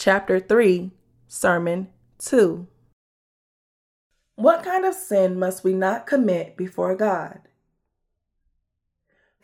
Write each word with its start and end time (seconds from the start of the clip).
chapter 0.00 0.38
3, 0.38 0.92
sermon 1.26 1.88
2. 2.20 2.68
What 4.36 4.62
kind 4.62 4.84
of 4.84 4.94
sin 4.94 5.36
must 5.36 5.64
we 5.64 5.72
not 5.72 6.06
commit 6.06 6.56
before 6.56 6.94
God? 6.94 7.40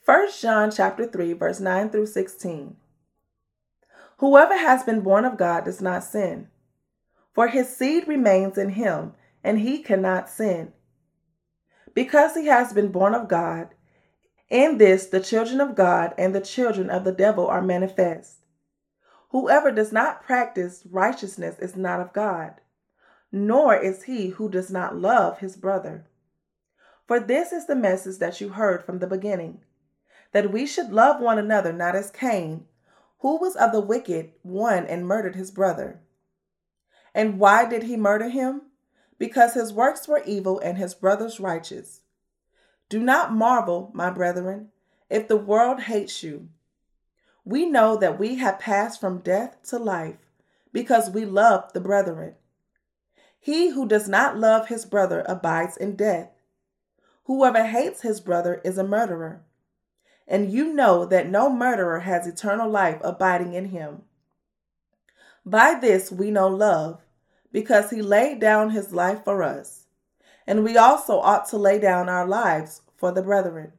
1 0.05 0.29
John 0.41 0.71
chapter 0.71 1.09
3 1.09 1.33
verse 1.33 1.59
9 1.59 1.91
through 1.91 2.07
16. 2.07 2.77
Whoever 4.19 4.57
has 4.57 4.85
been 4.85 5.01
born 5.01 5.25
of 5.25 5.37
God 5.37 5.65
does 5.65 5.83
not 5.83 6.05
sin, 6.05 6.47
for 7.33 7.49
his 7.49 7.77
seed 7.77 8.07
remains 8.07 8.57
in 8.57 8.69
him, 8.69 9.15
and 9.43 9.59
he 9.59 9.83
cannot 9.83 10.31
sin. 10.31 10.73
Because 11.95 12.37
he 12.37 12.47
has 12.47 12.73
been 12.73 12.93
born 12.93 13.13
of 13.13 13.27
God, 13.27 13.71
in 14.49 14.79
this 14.79 15.07
the 15.07 15.19
children 15.19 15.61
of 15.61 15.75
God 15.75 16.15
and 16.17 16.33
the 16.33 16.41
children 16.41 16.91
of 16.91 17.03
the 17.03 17.11
devil 17.11 17.49
are 17.49 17.61
manifest. 17.61 18.44
Whoever 19.35 19.73
does 19.73 19.91
not 19.91 20.23
practice 20.23 20.85
righteousness 20.89 21.59
is 21.59 21.75
not 21.75 21.99
of 21.99 22.13
God, 22.13 22.61
nor 23.33 23.75
is 23.75 24.05
he 24.05 24.29
who 24.29 24.49
does 24.49 24.71
not 24.71 24.95
love 24.95 25.39
his 25.39 25.57
brother. 25.57 26.07
For 27.09 27.19
this 27.19 27.51
is 27.51 27.67
the 27.67 27.75
message 27.75 28.19
that 28.19 28.41
you 28.41 28.51
heard 28.51 28.85
from 28.85 29.01
the 29.01 29.09
beginning 29.09 29.63
that 30.31 30.53
we 30.53 30.67
should 30.67 30.93
love 30.93 31.21
one 31.21 31.37
another, 31.37 31.73
not 31.73 31.97
as 31.97 32.13
Cain, 32.13 32.67
who 33.23 33.37
was 33.37 33.57
of 33.57 33.73
the 33.73 33.81
wicked 33.81 34.31
one 34.43 34.87
and 34.87 35.05
murdered 35.05 35.35
his 35.35 35.51
brother. 35.51 35.99
And 37.13 37.41
why 37.41 37.69
did 37.69 37.83
he 37.83 37.97
murder 37.97 38.29
him? 38.29 38.63
Because 39.19 39.55
his 39.55 39.73
works 39.73 40.07
were 40.07 40.23
evil 40.25 40.61
and 40.61 40.79
his 40.79 40.95
brother's 40.95 41.41
righteous. 41.41 42.03
Do 42.89 43.01
not 43.01 43.35
marvel, 43.35 43.91
my 43.95 44.11
brethren, 44.11 44.69
if 45.11 45.27
the 45.27 45.37
world 45.37 45.81
hates 45.81 46.23
you. 46.23 46.51
We 47.45 47.67
know 47.67 47.97
that 47.97 48.19
we 48.19 48.37
have 48.37 48.59
passed 48.59 49.01
from 49.01 49.19
death 49.19 49.57
to 49.69 49.79
life 49.79 50.17
because 50.73 51.11
we 51.11 51.25
love 51.25 51.73
the 51.73 51.81
brethren. 51.81 52.35
He 53.39 53.71
who 53.71 53.87
does 53.87 54.09
not 54.09 54.39
love 54.39 54.69
his 54.69 54.87
brother 54.87 55.23
abides 55.29 55.77
in 55.77 55.97
death. 55.97 56.31
Whoever 57.25 57.67
hates 57.67 58.01
his 58.01 58.21
brother 58.21 58.63
is 58.65 58.79
a 58.79 58.85
murderer. 58.85 59.43
And 60.27 60.51
you 60.51 60.73
know 60.73 61.05
that 61.05 61.29
no 61.29 61.51
murderer 61.51 62.01
has 62.01 62.27
eternal 62.27 62.71
life 62.71 62.99
abiding 63.03 63.53
in 63.53 63.67
him. 63.67 64.03
By 65.45 65.75
this 65.79 66.11
we 66.11 66.31
know 66.31 66.49
love, 66.49 67.03
because 67.53 67.91
he 67.91 68.01
laid 68.01 68.41
down 68.41 68.71
his 68.71 68.93
life 68.93 69.23
for 69.25 69.43
us. 69.43 69.87
And 70.47 70.65
we 70.65 70.79
also 70.79 71.19
ought 71.21 71.47
to 71.49 71.59
lay 71.59 71.79
down 71.79 72.09
our 72.09 72.27
lives 72.27 72.81
for 72.97 73.13
the 73.13 73.23
brethren. 73.23 73.73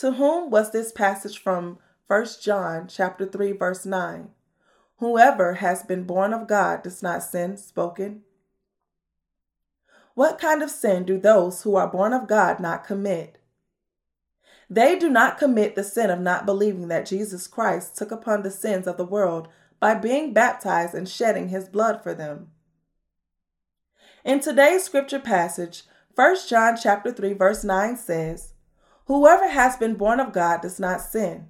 To 0.00 0.12
whom 0.12 0.50
was 0.50 0.70
this 0.70 0.90
passage 0.90 1.38
from 1.38 1.78
1 2.06 2.26
John 2.40 2.88
chapter 2.88 3.26
3 3.26 3.52
verse 3.52 3.84
9? 3.84 4.30
Whoever 4.96 5.54
has 5.54 5.82
been 5.82 6.04
born 6.04 6.32
of 6.32 6.46
God 6.46 6.82
does 6.82 7.02
not 7.02 7.22
sin 7.22 7.56
spoken. 7.56 8.22
What 10.14 10.38
kind 10.38 10.62
of 10.62 10.70
sin 10.70 11.04
do 11.04 11.18
those 11.18 11.62
who 11.62 11.76
are 11.76 11.88
born 11.88 12.12
of 12.12 12.28
God 12.28 12.60
not 12.60 12.86
commit? 12.86 13.38
They 14.70 14.98
do 14.98 15.10
not 15.10 15.38
commit 15.38 15.74
the 15.74 15.84
sin 15.84 16.08
of 16.08 16.20
not 16.20 16.46
believing 16.46 16.88
that 16.88 17.06
Jesus 17.06 17.46
Christ 17.46 17.96
took 17.96 18.10
upon 18.10 18.42
the 18.42 18.50
sins 18.50 18.86
of 18.86 18.96
the 18.96 19.04
world 19.04 19.48
by 19.80 19.94
being 19.94 20.32
baptized 20.32 20.94
and 20.94 21.08
shedding 21.08 21.48
his 21.48 21.68
blood 21.68 22.02
for 22.02 22.14
them. 22.14 22.50
In 24.24 24.40
today's 24.40 24.84
scripture 24.84 25.18
passage, 25.18 25.82
1 26.14 26.36
John 26.48 26.76
chapter 26.80 27.12
3 27.12 27.34
verse 27.34 27.64
9 27.64 27.96
says, 27.96 28.51
Whoever 29.12 29.50
has 29.50 29.76
been 29.76 29.96
born 29.96 30.20
of 30.20 30.32
God 30.32 30.62
does 30.62 30.80
not 30.80 31.02
sin. 31.02 31.48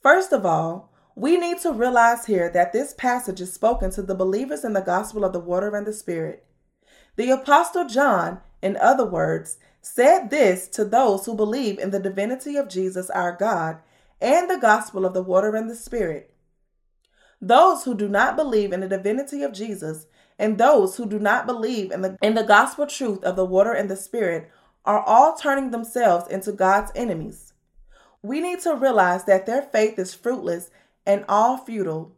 First 0.00 0.32
of 0.32 0.46
all, 0.46 0.92
we 1.16 1.36
need 1.36 1.58
to 1.62 1.72
realize 1.72 2.26
here 2.26 2.48
that 2.50 2.72
this 2.72 2.94
passage 2.94 3.40
is 3.40 3.52
spoken 3.52 3.90
to 3.90 4.02
the 4.02 4.14
believers 4.14 4.64
in 4.64 4.72
the 4.72 4.80
gospel 4.80 5.24
of 5.24 5.32
the 5.32 5.40
water 5.40 5.74
and 5.74 5.84
the 5.84 5.92
Spirit. 5.92 6.46
The 7.16 7.30
Apostle 7.30 7.88
John, 7.88 8.42
in 8.62 8.76
other 8.76 9.04
words, 9.04 9.58
said 9.80 10.30
this 10.30 10.68
to 10.68 10.84
those 10.84 11.26
who 11.26 11.34
believe 11.34 11.80
in 11.80 11.90
the 11.90 11.98
divinity 11.98 12.54
of 12.54 12.68
Jesus 12.68 13.10
our 13.10 13.36
God 13.36 13.78
and 14.20 14.48
the 14.48 14.60
gospel 14.60 15.04
of 15.04 15.14
the 15.14 15.22
water 15.24 15.56
and 15.56 15.68
the 15.68 15.74
Spirit. 15.74 16.32
Those 17.40 17.82
who 17.82 17.96
do 17.96 18.08
not 18.08 18.36
believe 18.36 18.72
in 18.72 18.78
the 18.78 18.88
divinity 18.88 19.42
of 19.42 19.52
Jesus 19.52 20.06
and 20.38 20.58
those 20.58 20.96
who 20.96 21.06
do 21.06 21.18
not 21.18 21.44
believe 21.44 21.90
in 21.90 22.02
the, 22.02 22.16
in 22.22 22.34
the 22.34 22.44
gospel 22.44 22.86
truth 22.86 23.24
of 23.24 23.34
the 23.34 23.44
water 23.44 23.72
and 23.72 23.90
the 23.90 23.96
Spirit 23.96 24.48
are 24.84 25.00
all 25.00 25.34
turning 25.34 25.70
themselves 25.70 26.28
into 26.28 26.52
God's 26.52 26.92
enemies. 26.94 27.52
We 28.22 28.40
need 28.40 28.60
to 28.60 28.74
realize 28.74 29.24
that 29.24 29.46
their 29.46 29.62
faith 29.62 29.98
is 29.98 30.14
fruitless 30.14 30.70
and 31.06 31.24
all 31.28 31.56
futile. 31.56 32.12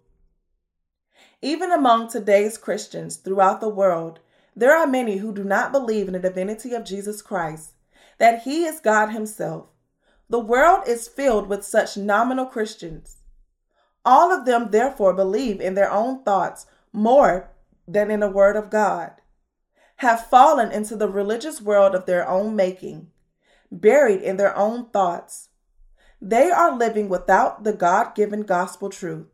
Even 1.43 1.71
among 1.73 2.09
today's 2.09 2.57
Christians 2.57 3.17
throughout 3.17 3.61
the 3.61 3.69
world, 3.69 4.21
there 4.57 4.77
are 4.77 4.87
many 4.87 5.19
who 5.19 5.33
do 5.33 5.45
not 5.45 5.73
believe 5.73 6.07
in 6.07 6.13
the 6.13 6.19
divinity 6.19 6.75
of 6.75 6.85
Jesus 6.85 7.21
Christ, 7.23 7.73
that 8.19 8.43
He 8.43 8.65
is 8.65 8.81
God 8.81 9.11
Himself. 9.11 9.67
The 10.31 10.39
world 10.39 10.85
is 10.87 11.09
filled 11.09 11.49
with 11.49 11.65
such 11.65 11.97
nominal 11.97 12.47
Christians. 12.47 13.19
All 14.05 14.33
of 14.33 14.47
them, 14.47 14.71
therefore, 14.71 15.13
believe 15.13 15.61
in 15.61 15.75
their 15.75 15.91
own 15.91 16.23
thoughts 16.23 16.67
more 16.93 17.51
than 17.87 18.11
in 18.11 18.21
the 18.21 18.31
Word 18.31 18.57
of 18.57 18.71
God 18.71 19.13
have 19.97 20.27
fallen 20.27 20.71
into 20.71 20.97
the 20.97 21.09
religious 21.09 21.60
world 21.60 21.94
of 21.94 22.06
their 22.06 22.28
own 22.28 22.56
making, 22.56 23.10
buried 23.71 24.21
in 24.22 24.37
their 24.37 24.56
own 24.56 24.87
thoughts. 24.91 25.49
They 26.21 26.50
are 26.50 26.77
living 26.77 27.09
without 27.09 27.65
the 27.65 27.72
God 27.72 28.15
given 28.15 28.43
gospel 28.43 28.91
truth. 28.91 29.27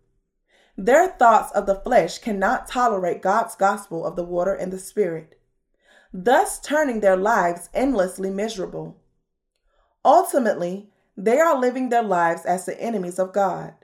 Their 0.76 1.09
thoughts 1.09 1.53
of 1.53 1.66
the 1.66 1.75
flesh 1.75 2.19
cannot 2.19 2.66
tolerate 2.66 3.22
God's 3.22 3.54
gospel 3.54 4.06
of 4.06 4.16
the 4.16 4.25
water 4.25 4.54
and 4.54 4.72
the 4.72 4.78
spirit, 4.78 5.38
thus 6.12 6.60
turning 6.60 7.00
their 7.00 7.16
lives 7.16 7.69
endlessly 7.75 8.31
miserable. 8.31 9.00
Ultimately, 10.04 10.91
they 11.16 11.38
are 11.38 11.59
living 11.59 11.88
their 11.88 12.03
lives 12.03 12.47
as 12.47 12.65
the 12.65 12.81
enemies 12.81 13.19
of 13.19 13.32
God. 13.32 13.75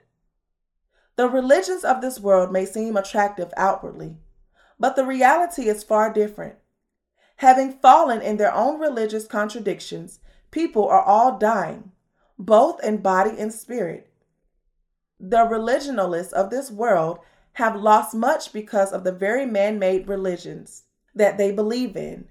The 1.17 1.29
religions 1.29 1.83
of 1.83 2.01
this 2.01 2.19
world 2.19 2.51
may 2.51 2.65
seem 2.65 2.97
attractive 2.97 3.53
outwardly, 3.57 4.17
but 4.79 4.95
the 4.95 5.05
reality 5.05 5.67
is 5.67 5.83
far 5.83 6.11
different. 6.11 6.55
Having 7.37 7.73
fallen 7.73 8.21
in 8.21 8.37
their 8.37 8.53
own 8.53 8.79
religious 8.79 9.27
contradictions, 9.27 10.19
people 10.51 10.87
are 10.87 11.01
all 11.01 11.37
dying, 11.37 11.91
both 12.37 12.83
in 12.83 12.97
body 12.97 13.35
and 13.37 13.53
spirit. 13.53 14.09
The 15.19 15.45
religionalists 15.45 16.33
of 16.33 16.49
this 16.49 16.71
world 16.71 17.19
have 17.53 17.75
lost 17.75 18.13
much 18.13 18.53
because 18.53 18.91
of 18.91 19.03
the 19.03 19.11
very 19.11 19.45
man 19.45 19.79
made 19.79 20.07
religions 20.07 20.83
that 21.15 21.37
they 21.37 21.51
believe 21.51 21.95
in. 21.95 22.27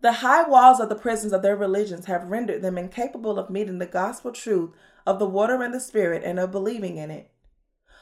The 0.00 0.12
high 0.12 0.48
walls 0.48 0.80
of 0.80 0.88
the 0.88 0.96
prisons 0.96 1.32
of 1.32 1.42
their 1.42 1.56
religions 1.56 2.06
have 2.06 2.30
rendered 2.30 2.62
them 2.62 2.76
incapable 2.76 3.38
of 3.38 3.48
meeting 3.48 3.78
the 3.78 3.86
gospel 3.86 4.32
truth 4.32 4.70
of 5.06 5.18
the 5.18 5.28
water 5.28 5.62
and 5.62 5.72
the 5.72 5.80
spirit 5.80 6.22
and 6.24 6.38
of 6.38 6.50
believing 6.50 6.98
in 6.98 7.10
it. 7.10 7.30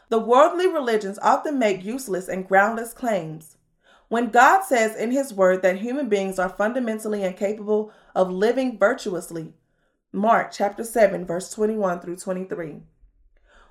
The 0.09 0.19
worldly 0.19 0.67
religions 0.67 1.19
often 1.23 1.59
make 1.59 1.85
useless 1.85 2.29
and 2.29 2.47
groundless 2.47 2.93
claims. 2.93 3.57
When 4.13 4.29
God 4.29 4.61
says 4.61 4.95
in 4.95 5.11
His 5.11 5.33
Word 5.33 5.63
that 5.63 5.79
human 5.79 6.11
beings 6.11 6.39
are 6.39 6.51
fundamentally 6.51 7.23
incapable 7.23 7.95
of 8.15 8.31
living 8.31 8.79
virtuously, 8.79 9.55
Mark 10.13 10.53
chapter 10.53 10.85
7, 10.85 11.25
verse 11.25 11.49
21 11.49 12.01
through 12.01 12.17
23, 12.17 12.83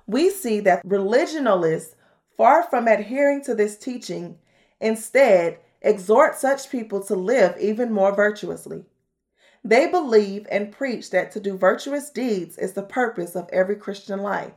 we 0.08 0.30
see 0.30 0.58
that 0.58 0.84
religionalists, 0.84 1.94
far 2.36 2.64
from 2.64 2.88
adhering 2.88 3.44
to 3.44 3.54
this 3.54 3.78
teaching, 3.78 4.36
instead 4.80 5.60
exhort 5.80 6.34
such 6.34 6.70
people 6.70 7.00
to 7.04 7.14
live 7.14 7.56
even 7.60 7.92
more 7.92 8.12
virtuously. 8.12 8.84
They 9.62 9.86
believe 9.86 10.48
and 10.50 10.72
preach 10.72 11.10
that 11.10 11.30
to 11.30 11.40
do 11.40 11.56
virtuous 11.56 12.10
deeds 12.10 12.58
is 12.58 12.72
the 12.72 12.82
purpose 12.82 13.36
of 13.36 13.48
every 13.52 13.76
Christian 13.76 14.18
life. 14.18 14.54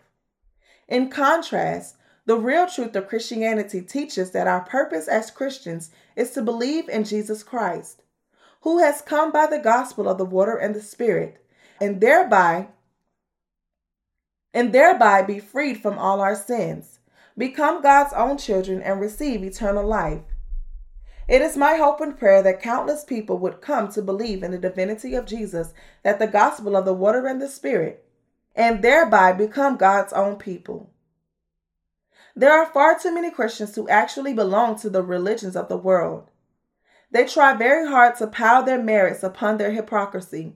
In 0.88 1.12
contrast, 1.12 1.98
the 2.26 2.38
real 2.38 2.68
truth 2.68 2.96
of 2.96 3.08
Christianity 3.08 3.82
teaches 3.82 4.32
that 4.32 4.48
our 4.48 4.62
purpose 4.62 5.08
as 5.08 5.30
Christians 5.30 5.92
is 6.16 6.32
to 6.32 6.42
believe 6.42 6.90
in 6.90 7.04
Jesus 7.04 7.44
Christ, 7.44 8.02
who 8.62 8.80
has 8.80 9.02
come 9.02 9.32
by 9.32 9.46
the 9.46 9.60
gospel 9.60 10.10
of 10.10 10.18
the 10.18 10.26
water 10.26 10.56
and 10.56 10.74
the 10.74 10.82
spirit, 10.82 11.46
and 11.80 12.02
thereby 12.02 12.68
and 14.54 14.74
thereby 14.74 15.22
be 15.22 15.38
freed 15.38 15.82
from 15.82 15.98
all 15.98 16.22
our 16.22 16.36
sins, 16.36 17.00
become 17.38 17.82
God's 17.82 18.14
own 18.14 18.38
children 18.38 18.82
and 18.82 19.02
receive 19.02 19.44
eternal 19.44 19.86
life. 19.86 20.22
It 21.28 21.42
is 21.42 21.58
my 21.58 21.76
hope 21.76 22.00
and 22.00 22.18
prayer 22.18 22.42
that 22.42 22.62
countless 22.62 23.04
people 23.04 23.38
would 23.40 23.60
come 23.60 23.92
to 23.92 24.02
believe 24.02 24.44
in 24.44 24.52
the 24.52 24.58
divinity 24.58 25.14
of 25.14 25.26
Jesus, 25.26 25.74
that 26.04 26.20
the 26.20 26.28
gospel 26.28 26.78
of 26.78 26.86
the 26.86 26.94
water 26.94 27.28
and 27.28 27.42
the 27.42 27.50
spirit, 27.50 28.08
and 28.56 28.82
thereby 28.82 29.34
become 29.34 29.76
God's 29.76 30.14
own 30.14 30.38
people. 30.38 30.90
There 32.36 32.52
are 32.52 32.66
far 32.66 33.00
too 33.00 33.14
many 33.14 33.32
Christians 33.32 33.76
who 33.76 33.88
actually 33.88 34.34
belong 34.34 34.78
to 34.80 34.90
the 34.90 35.02
religions 35.02 35.56
of 35.56 35.70
the 35.70 35.78
world. 35.78 36.30
They 37.12 37.26
try 37.26 37.54
very 37.54 37.88
hard 37.88 38.16
to 38.18 38.28
pile 38.28 38.64
their 38.64 38.82
merits 38.82 39.24
upon 39.24 39.58
their 39.58 39.72
hypocrisy. 39.72 40.54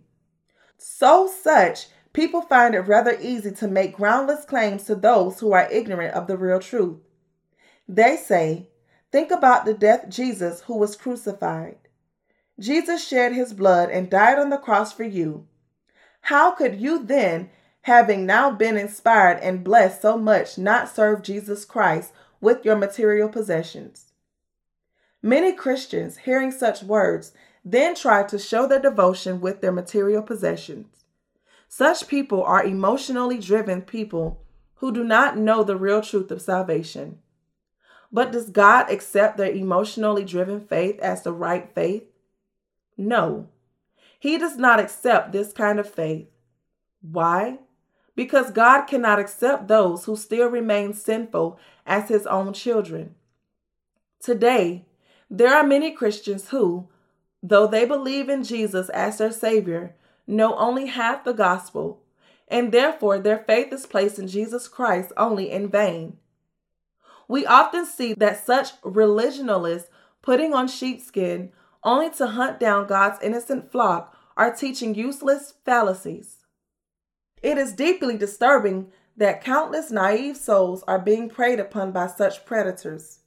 So 0.78 1.28
such 1.28 1.88
people 2.12 2.42
find 2.42 2.76
it 2.76 2.82
rather 2.82 3.18
easy 3.22 3.52
to 3.52 3.68
make 3.68 3.96
groundless 3.96 4.44
claims 4.44 4.84
to 4.86 4.96
those 4.96 5.40
who 5.40 5.54
are 5.54 5.72
ignorant 5.72 6.16
of 6.16 6.28
the 6.28 6.38
real 6.38 6.60
truth. 6.60 6.98
They 7.88 8.18
say, 8.18 8.68
Think 9.12 9.32
about 9.32 9.66
the 9.66 9.74
death 9.74 10.10
Jesus 10.10 10.62
who 10.62 10.78
was 10.78 10.96
crucified. 10.96 11.78
Jesus 12.60 13.08
shed 13.08 13.34
his 13.34 13.54
blood 13.54 13.90
and 13.90 14.10
died 14.10 14.38
on 14.38 14.50
the 14.50 14.58
cross 14.58 14.92
for 14.92 15.04
you. 15.04 15.48
How 16.22 16.52
could 16.52 16.80
you 16.80 17.04
then, 17.04 17.50
having 17.90 18.24
now 18.24 18.52
been 18.52 18.78
inspired 18.78 19.40
and 19.40 19.64
blessed 19.64 20.02
so 20.02 20.16
much, 20.16 20.60
not 20.60 20.88
serve 20.88 21.24
Jesus 21.24 21.66
Christ 21.66 22.14
with 22.40 22.64
your 22.64 22.76
material 22.76 23.28
possessions? 23.28 24.14
Many 25.24 25.54
Christians, 25.54 26.20
hearing 26.20 26.52
such 26.52 26.84
words, 26.84 27.34
then 27.66 27.96
try 27.96 28.22
to 28.24 28.38
show 28.38 28.68
their 28.68 28.80
devotion 28.80 29.42
with 29.42 29.62
their 29.62 29.72
material 29.72 30.22
possessions. 30.22 31.04
Such 31.68 32.08
people 32.08 32.44
are 32.44 32.64
emotionally 32.64 33.40
driven 33.40 33.82
people 33.82 34.46
who 34.76 34.94
do 34.94 35.04
not 35.04 35.38
know 35.38 35.64
the 35.64 35.76
real 35.76 36.02
truth 36.02 36.30
of 36.30 36.44
salvation. 36.44 37.18
But 38.12 38.32
does 38.32 38.52
God 38.52 38.92
accept 38.92 39.38
their 39.38 39.52
emotionally 39.52 40.26
driven 40.26 40.62
faith 40.62 41.00
as 41.00 41.24
the 41.24 41.34
right 41.34 41.74
faith? 41.74 42.04
No. 42.98 43.50
He 44.20 44.38
does 44.38 44.58
not 44.58 44.80
accept 44.80 45.32
this 45.32 45.52
kind 45.54 45.80
of 45.80 45.90
faith. 45.90 46.28
Why? 47.02 47.60
Because 48.20 48.52
God 48.52 48.82
cannot 48.82 49.18
accept 49.18 49.70
those 49.70 50.04
who 50.04 50.18
still 50.18 50.50
remain 50.50 50.94
sinful 50.94 51.58
as 51.86 52.10
his 52.10 52.28
own 52.28 52.52
children. 52.52 53.16
Today, 54.22 54.84
there 55.30 55.56
are 55.56 55.66
many 55.66 55.92
Christians 55.92 56.50
who, 56.50 56.90
though 57.42 57.66
they 57.66 57.86
believe 57.86 58.28
in 58.28 58.44
Jesus 58.44 58.90
as 58.90 59.20
their 59.20 59.32
Savior, 59.32 59.96
know 60.28 60.54
only 60.58 60.88
half 60.88 61.24
the 61.24 61.32
gospel, 61.32 62.02
and 62.50 62.74
therefore 62.74 63.20
their 63.20 63.38
faith 63.38 63.72
is 63.72 63.86
placed 63.86 64.20
in 64.20 64.28
Jesus 64.28 64.68
Christ 64.68 65.14
only 65.16 65.50
in 65.50 65.70
vain. 65.70 66.18
We 67.30 67.46
often 67.46 67.86
see 67.86 68.16
that 68.16 68.46
such 68.46 68.82
religionalists 68.82 69.88
putting 70.22 70.54
on 70.54 70.68
sheepskin 70.68 71.54
only 71.86 72.10
to 72.16 72.28
hunt 72.28 72.60
down 72.60 72.86
God's 72.86 73.24
innocent 73.24 73.72
flock 73.72 74.14
are 74.36 74.54
teaching 74.54 74.94
useless 74.94 75.54
fallacies. 75.64 76.39
It 77.42 77.58
is 77.58 77.74
deeply 77.74 78.18
disturbing 78.18 78.92
that 79.16 79.44
countless 79.44 79.92
naive 79.92 80.38
souls 80.38 80.84
are 80.88 81.00
being 81.00 81.30
preyed 81.30 81.60
upon 81.60 81.92
by 81.92 82.08
such 82.08 82.46
predators. 82.46 83.20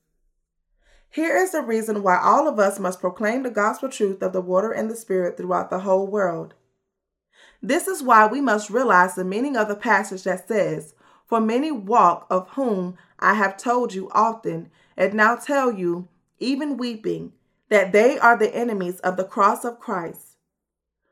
Here 1.11 1.37
is 1.37 1.53
the 1.53 1.61
reason 1.61 2.03
why 2.03 2.19
all 2.19 2.49
of 2.49 2.59
us 2.59 2.79
must 2.79 3.01
proclaim 3.01 3.43
the 3.43 3.51
gospel 3.51 3.91
truth 3.91 4.23
of 4.23 4.33
the 4.33 4.41
water 4.41 4.73
and 4.73 4.91
the 4.91 4.97
spirit 4.97 5.37
throughout 5.37 5.69
the 5.69 5.81
whole 5.81 6.07
world. 6.07 6.55
This 7.63 7.87
is 7.87 8.03
why 8.03 8.27
we 8.27 8.41
must 8.41 8.71
realize 8.71 9.15
the 9.15 9.25
meaning 9.25 9.57
of 9.57 9.69
the 9.69 9.77
passage 9.77 10.25
that 10.25 10.49
says, 10.49 10.95
For 11.27 11.41
many 11.41 11.71
walk, 11.71 12.27
of 12.31 12.49
whom 12.51 12.97
I 13.19 13.35
have 13.35 13.57
told 13.57 13.95
you 13.95 14.11
often, 14.13 14.71
and 14.97 15.15
now 15.15 15.37
tell 15.37 15.71
you, 15.71 16.09
even 16.39 16.77
weeping, 16.77 17.33
that 17.69 17.93
they 17.93 18.19
are 18.19 18.37
the 18.37 18.55
enemies 18.55 18.99
of 19.01 19.17
the 19.17 19.25
cross 19.25 19.65
of 19.65 19.81
Christ. 19.81 20.37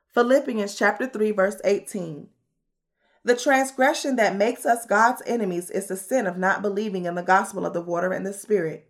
Philippians 0.09 0.75
chapter 0.75 1.07
3 1.07 1.31
verse 1.31 1.61
18. 1.65 2.29
The 3.23 3.37
transgression 3.37 4.17
that 4.17 4.37
makes 4.37 4.65
us 4.65 4.87
God's 4.87 5.23
enemies 5.27 5.71
is 5.71 5.89
the 5.89 5.97
sin 5.97 6.27
of 6.27 6.39
not 6.39 6.63
believing 6.63 7.05
in 7.05 7.15
the 7.15 7.23
gospel 7.23 7.67
of 7.67 7.75
the 7.75 7.83
water 7.83 8.13
and 8.13 8.25
the 8.25 8.33
spirit. 8.33 8.87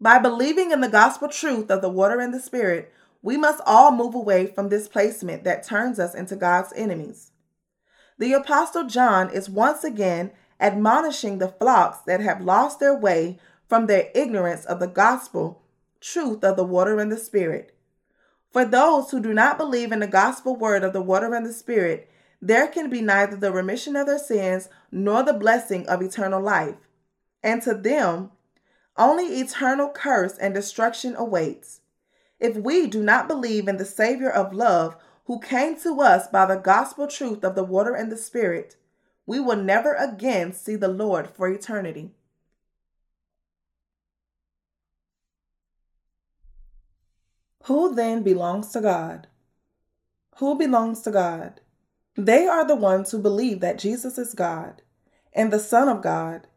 By 0.00 0.18
believing 0.18 0.70
in 0.70 0.80
the 0.80 0.88
gospel 0.88 1.28
truth 1.28 1.70
of 1.70 1.82
the 1.82 1.88
water 1.88 2.20
and 2.20 2.32
the 2.32 2.40
spirit, 2.40 2.92
we 3.20 3.36
must 3.36 3.60
all 3.66 3.90
move 3.90 4.14
away 4.14 4.46
from 4.46 4.68
this 4.68 4.86
placement 4.86 5.42
that 5.42 5.64
turns 5.64 5.98
us 5.98 6.14
into 6.14 6.36
God's 6.36 6.72
enemies. 6.76 7.32
The 8.16 8.32
apostle 8.32 8.84
John 8.84 9.30
is 9.30 9.50
once 9.50 9.82
again 9.82 10.30
admonishing 10.60 11.38
the 11.38 11.48
flocks 11.48 11.98
that 12.06 12.20
have 12.20 12.40
lost 12.40 12.78
their 12.78 12.96
way 12.96 13.38
from 13.68 13.86
their 13.86 14.10
ignorance 14.14 14.64
of 14.64 14.78
the 14.78 14.86
gospel 14.86 15.62
truth 16.00 16.44
of 16.44 16.56
the 16.56 16.64
water 16.64 17.00
and 17.00 17.10
the 17.10 17.16
spirit. 17.16 17.74
For 18.52 18.64
those 18.64 19.10
who 19.10 19.20
do 19.20 19.34
not 19.34 19.58
believe 19.58 19.90
in 19.90 19.98
the 19.98 20.06
gospel 20.06 20.54
word 20.54 20.84
of 20.84 20.92
the 20.92 21.02
water 21.02 21.34
and 21.34 21.44
the 21.44 21.52
spirit, 21.52 22.08
there 22.40 22.68
can 22.68 22.88
be 22.88 23.00
neither 23.00 23.36
the 23.36 23.52
remission 23.52 23.96
of 23.96 24.06
their 24.06 24.18
sins 24.18 24.68
nor 24.92 25.22
the 25.22 25.32
blessing 25.32 25.86
of 25.88 26.02
eternal 26.02 26.40
life. 26.40 26.76
And 27.42 27.62
to 27.62 27.74
them, 27.74 28.30
only 28.96 29.40
eternal 29.40 29.90
curse 29.90 30.36
and 30.38 30.54
destruction 30.54 31.14
awaits. 31.16 31.80
If 32.40 32.56
we 32.56 32.86
do 32.86 33.02
not 33.02 33.28
believe 33.28 33.66
in 33.68 33.76
the 33.76 33.84
Savior 33.84 34.30
of 34.30 34.52
love 34.52 34.96
who 35.26 35.40
came 35.40 35.78
to 35.80 36.00
us 36.00 36.28
by 36.28 36.46
the 36.46 36.56
gospel 36.56 37.06
truth 37.06 37.44
of 37.44 37.54
the 37.54 37.64
water 37.64 37.94
and 37.94 38.10
the 38.10 38.16
spirit, 38.16 38.76
we 39.26 39.40
will 39.40 39.56
never 39.56 39.94
again 39.94 40.52
see 40.52 40.76
the 40.76 40.88
Lord 40.88 41.28
for 41.28 41.48
eternity. 41.48 42.12
Who 47.64 47.94
then 47.94 48.22
belongs 48.22 48.70
to 48.72 48.80
God? 48.80 49.26
Who 50.38 50.56
belongs 50.56 51.02
to 51.02 51.10
God? 51.10 51.60
They 52.18 52.48
are 52.48 52.66
the 52.66 52.74
ones 52.74 53.12
who 53.12 53.20
believe 53.20 53.60
that 53.60 53.78
Jesus 53.78 54.18
is 54.18 54.34
God 54.34 54.82
and 55.32 55.52
the 55.52 55.60
Son 55.60 55.88
of 55.88 56.02
God, 56.02 56.48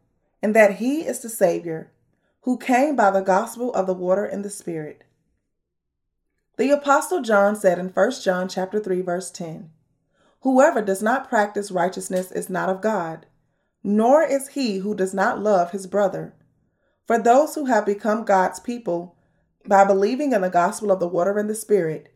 and 0.42 0.56
that 0.56 0.78
He 0.78 1.02
is 1.02 1.20
the 1.20 1.28
Savior 1.28 1.92
who 2.40 2.58
came 2.58 2.96
by 2.96 3.12
the 3.12 3.20
gospel 3.20 3.72
of 3.72 3.86
the 3.86 3.94
water 3.94 4.24
and 4.24 4.44
the 4.44 4.50
Spirit. 4.50 5.04
The 6.56 6.70
apostle 6.70 7.22
John 7.22 7.54
said 7.54 7.78
in 7.78 7.90
1 7.90 8.10
John 8.22 8.48
chapter 8.48 8.80
3 8.80 9.02
verse 9.02 9.30
10, 9.30 9.70
Whoever 10.40 10.82
does 10.82 11.00
not 11.00 11.28
practice 11.28 11.70
righteousness 11.70 12.32
is 12.32 12.50
not 12.50 12.68
of 12.68 12.80
God, 12.80 13.26
nor 13.84 14.24
is 14.24 14.48
he 14.48 14.78
who 14.78 14.96
does 14.96 15.14
not 15.14 15.40
love 15.40 15.70
his 15.70 15.86
brother. 15.86 16.34
For 17.06 17.20
those 17.20 17.54
who 17.54 17.66
have 17.66 17.86
become 17.86 18.24
God's 18.24 18.58
people 18.58 19.14
by 19.64 19.84
believing 19.84 20.32
in 20.32 20.40
the 20.40 20.50
gospel 20.50 20.90
of 20.90 20.98
the 20.98 21.06
water 21.06 21.38
and 21.38 21.48
the 21.48 21.54
Spirit, 21.54 22.11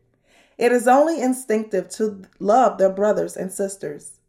it 0.57 0.71
is 0.71 0.87
only 0.87 1.21
instinctive 1.21 1.89
to 1.89 2.23
love 2.39 2.77
their 2.77 2.89
brothers 2.89 3.37
and 3.37 3.51
sisters. 3.51 4.19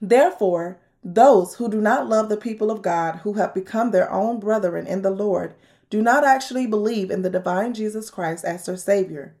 Therefore, 0.00 0.80
those 1.04 1.54
who 1.54 1.68
do 1.68 1.80
not 1.80 2.08
love 2.08 2.28
the 2.28 2.36
people 2.36 2.70
of 2.70 2.82
God, 2.82 3.20
who 3.22 3.34
have 3.34 3.54
become 3.54 3.90
their 3.90 4.10
own 4.10 4.40
brethren 4.40 4.86
in 4.86 5.02
the 5.02 5.10
Lord, 5.10 5.54
do 5.90 6.02
not 6.02 6.24
actually 6.24 6.66
believe 6.66 7.10
in 7.10 7.22
the 7.22 7.30
divine 7.30 7.74
Jesus 7.74 8.10
Christ 8.10 8.44
as 8.44 8.66
their 8.66 8.76
Savior, 8.76 9.36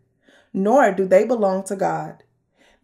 nor 0.52 0.92
do 0.92 1.06
they 1.06 1.24
belong 1.24 1.64
to 1.64 1.76
God. 1.76 2.22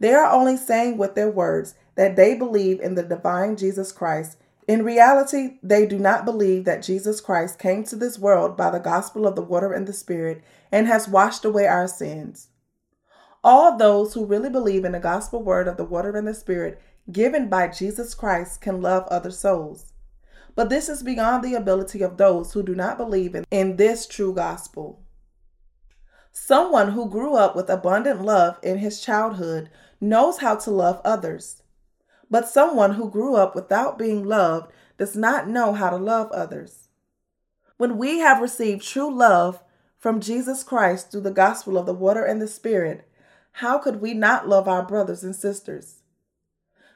They 0.01 0.15
are 0.15 0.31
only 0.31 0.57
saying 0.57 0.97
with 0.97 1.15
their 1.15 1.31
words 1.31 1.75
that 1.97 2.17
they 2.17 2.35
believe 2.35 2.81
in 2.81 2.95
the 2.95 3.03
divine 3.03 3.57
Jesus 3.57 3.93
Christ. 3.93 4.39
In 4.67 4.85
reality, 4.85 5.59
they 5.63 5.87
do 5.87 5.99
not 5.99 6.25
believe 6.25 6.65
that 6.65 6.83
Jesus 6.83 7.21
Christ 7.21 7.59
came 7.59 7.85
to 7.85 7.97
this 7.97 8.19
world 8.19 8.57
by 8.57 8.71
the 8.71 8.79
gospel 8.79 9.27
of 9.27 9.35
the 9.35 9.43
water 9.43 9.73
and 9.73 9.87
the 9.87 9.93
Spirit 9.93 10.43
and 10.71 10.87
has 10.87 11.09
washed 11.09 11.45
away 11.45 11.67
our 11.67 11.89
sins. 11.89 12.49
All 13.43 13.77
those 13.77 14.15
who 14.15 14.27
really 14.27 14.51
believe 14.51 14.85
in 14.85 14.93
the 14.93 15.01
gospel 15.01 15.43
word 15.43 15.69
of 15.69 15.77
the 15.77 15.85
water 15.85 16.17
and 16.17 16.27
the 16.27 16.35
Spirit 16.35 16.81
given 17.11 17.49
by 17.49 17.69
Jesus 17.69 18.15
Christ 18.15 18.61
can 18.61 18.83
love 18.83 19.05
other 19.09 19.31
souls. 19.31 19.93
But 20.55 20.71
this 20.71 20.89
is 20.89 21.03
beyond 21.03 21.45
the 21.45 21.55
ability 21.55 22.03
of 22.03 22.17
those 22.17 22.53
who 22.53 22.63
do 22.63 22.75
not 22.75 22.99
believe 22.99 23.35
in, 23.35 23.45
in 23.51 23.77
this 23.77 24.07
true 24.07 24.35
gospel. 24.35 25.01
Someone 26.33 26.93
who 26.93 27.09
grew 27.09 27.37
up 27.37 27.57
with 27.57 27.71
abundant 27.71 28.23
love 28.23 28.59
in 28.63 28.79
his 28.79 29.01
childhood 29.01 29.71
knows 30.01 30.39
how 30.39 30.57
to 30.57 30.71
love 30.71 31.01
others. 31.05 31.63
But 32.31 32.49
someone 32.49 32.95
who 32.95 33.11
grew 33.11 33.37
up 33.37 33.55
without 33.55 33.99
being 33.99 34.25
loved 34.25 34.73
does 34.99 35.17
not 35.17 35.49
know 35.49 35.73
how 35.73 35.91
to 35.91 35.97
love 35.97 36.31
others. 36.33 36.89
When 37.77 37.97
we 37.97 38.19
have 38.19 38.43
received 38.43 38.83
true 38.83 39.13
love 39.13 39.63
from 39.99 40.21
Jesus 40.21 40.63
Christ 40.63 41.11
through 41.11 41.23
the 41.23 41.31
gospel 41.31 41.77
of 41.77 41.87
the 41.87 41.95
water 41.95 42.25
and 42.25 42.41
the 42.41 42.49
Spirit, 42.49 43.09
how 43.53 43.79
could 43.79 44.01
we 44.01 44.15
not 44.15 44.49
love 44.49 44.69
our 44.69 44.85
brothers 44.85 45.25
and 45.25 45.35
sisters? 45.35 46.03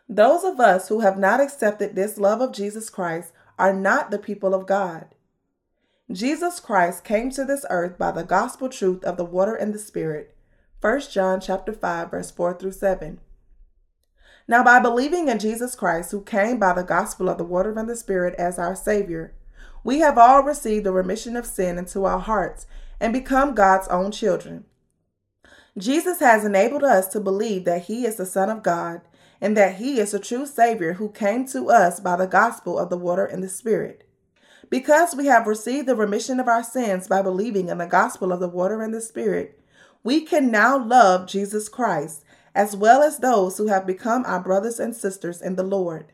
Those 0.09 0.45
of 0.45 0.61
us 0.61 0.89
who 0.89 1.01
have 1.01 1.19
not 1.19 1.41
accepted 1.41 1.95
this 1.95 2.19
love 2.19 2.41
of 2.41 2.53
Jesus 2.53 2.91
Christ 2.91 3.33
are 3.59 3.73
not 3.73 4.11
the 4.11 4.19
people 4.19 4.55
of 4.55 4.67
God. 4.67 5.07
Jesus 6.11 6.61
Christ 6.61 7.05
came 7.05 7.31
to 7.31 7.45
this 7.45 7.65
earth 7.71 7.99
by 7.99 8.13
the 8.13 8.25
gospel 8.25 8.69
truth 8.69 9.03
of 9.05 9.17
the 9.17 9.25
water 9.25 9.55
and 9.55 9.73
the 9.73 9.79
Spirit 9.79 10.37
1 10.83 11.01
John 11.13 11.41
chapter 11.41 11.73
5 11.73 12.11
verse 12.11 12.31
4 12.33 12.55
through 12.59 12.73
7. 12.73 13.21
Now 14.49 14.65
by 14.65 14.81
believing 14.81 15.29
in 15.29 15.39
Jesus 15.39 15.77
Christ 15.77 16.11
who 16.11 16.23
came 16.23 16.59
by 16.59 16.73
the 16.73 16.83
gospel 16.83 17.29
of 17.29 17.39
the 17.39 17.45
water 17.45 17.73
and 17.79 17.89
the 17.89 17.95
spirit 17.95 18.35
as 18.35 18.59
our 18.59 18.75
savior, 18.75 19.33
we 19.85 20.01
have 20.01 20.19
all 20.19 20.43
received 20.43 20.85
the 20.85 20.93
remission 20.93 21.37
of 21.37 21.47
sin 21.47 21.79
into 21.79 22.05
our 22.05 22.19
hearts 22.19 22.67
and 23.03 23.13
become 23.13 23.53
God's 23.53 23.89
own 23.89 24.13
children. 24.13 24.65
Jesus 25.77 26.21
has 26.21 26.45
enabled 26.45 26.85
us 26.85 27.09
to 27.09 27.19
believe 27.19 27.65
that 27.65 27.87
he 27.87 28.07
is 28.07 28.15
the 28.15 28.25
son 28.25 28.49
of 28.49 28.63
God 28.63 29.01
and 29.41 29.57
that 29.57 29.77
he 29.77 29.99
is 29.99 30.13
the 30.13 30.21
true 30.21 30.47
savior 30.47 30.93
who 30.95 31.11
came 31.11 31.45
to 31.49 31.69
us 31.69 31.99
by 31.99 32.15
the 32.15 32.29
gospel 32.29 32.79
of 32.79 32.91
the 32.91 32.97
water 32.97 33.27
and 33.27 33.43
the 33.43 33.49
spirit. 33.49 34.09
Because 34.71 35.17
we 35.17 35.27
have 35.27 35.49
received 35.49 35.89
the 35.89 35.97
remission 35.97 36.39
of 36.39 36.47
our 36.47 36.63
sins 36.63 37.09
by 37.09 37.23
believing 37.23 37.69
in 37.69 37.79
the 37.79 37.87
gospel 37.87 38.33
of 38.33 38.39
the 38.39 38.49
water 38.49 38.83
and 38.83 38.95
the 38.95 39.01
spirit, 39.01 39.61
we 40.05 40.21
can 40.21 40.53
now 40.53 40.79
love 40.79 41.27
Jesus 41.27 41.69
Christ 41.69 42.25
as 42.55 42.77
well 42.77 43.03
as 43.03 43.19
those 43.19 43.59
who 43.59 43.67
have 43.67 43.85
become 43.85 44.23
our 44.27 44.41
brothers 44.41 44.79
and 44.79 44.95
sisters 44.95 45.43
in 45.43 45.57
the 45.57 45.65
Lord. 45.65 46.13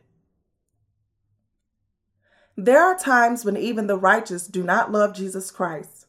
There 2.57 2.81
are 2.81 2.97
times 2.97 3.45
when 3.45 3.57
even 3.57 3.85
the 3.85 3.97
righteous 3.97 4.47
do 4.47 4.63
not 4.63 4.91
love 4.91 5.13
Jesus 5.13 5.51
Christ. 5.51 6.07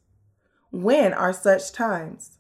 When 0.71 1.12
are 1.12 1.33
such 1.33 1.73
times? 1.73 2.39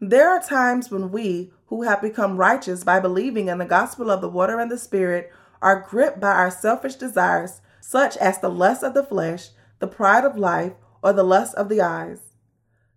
There 0.00 0.28
are 0.28 0.42
times 0.42 0.90
when 0.90 1.10
we, 1.12 1.52
who 1.66 1.82
have 1.82 2.02
become 2.02 2.36
righteous 2.36 2.82
by 2.82 2.98
believing 2.98 3.48
in 3.48 3.58
the 3.58 3.64
gospel 3.64 4.10
of 4.10 4.20
the 4.20 4.28
water 4.28 4.58
and 4.58 4.70
the 4.70 4.78
Spirit, 4.78 5.32
are 5.62 5.86
gripped 5.88 6.20
by 6.20 6.32
our 6.32 6.50
selfish 6.50 6.96
desires, 6.96 7.60
such 7.80 8.16
as 8.16 8.38
the 8.38 8.48
lust 8.48 8.82
of 8.82 8.94
the 8.94 9.04
flesh, 9.04 9.50
the 9.78 9.86
pride 9.86 10.24
of 10.24 10.36
life, 10.36 10.72
or 11.02 11.12
the 11.12 11.22
lust 11.22 11.54
of 11.54 11.68
the 11.68 11.80
eyes. 11.80 12.20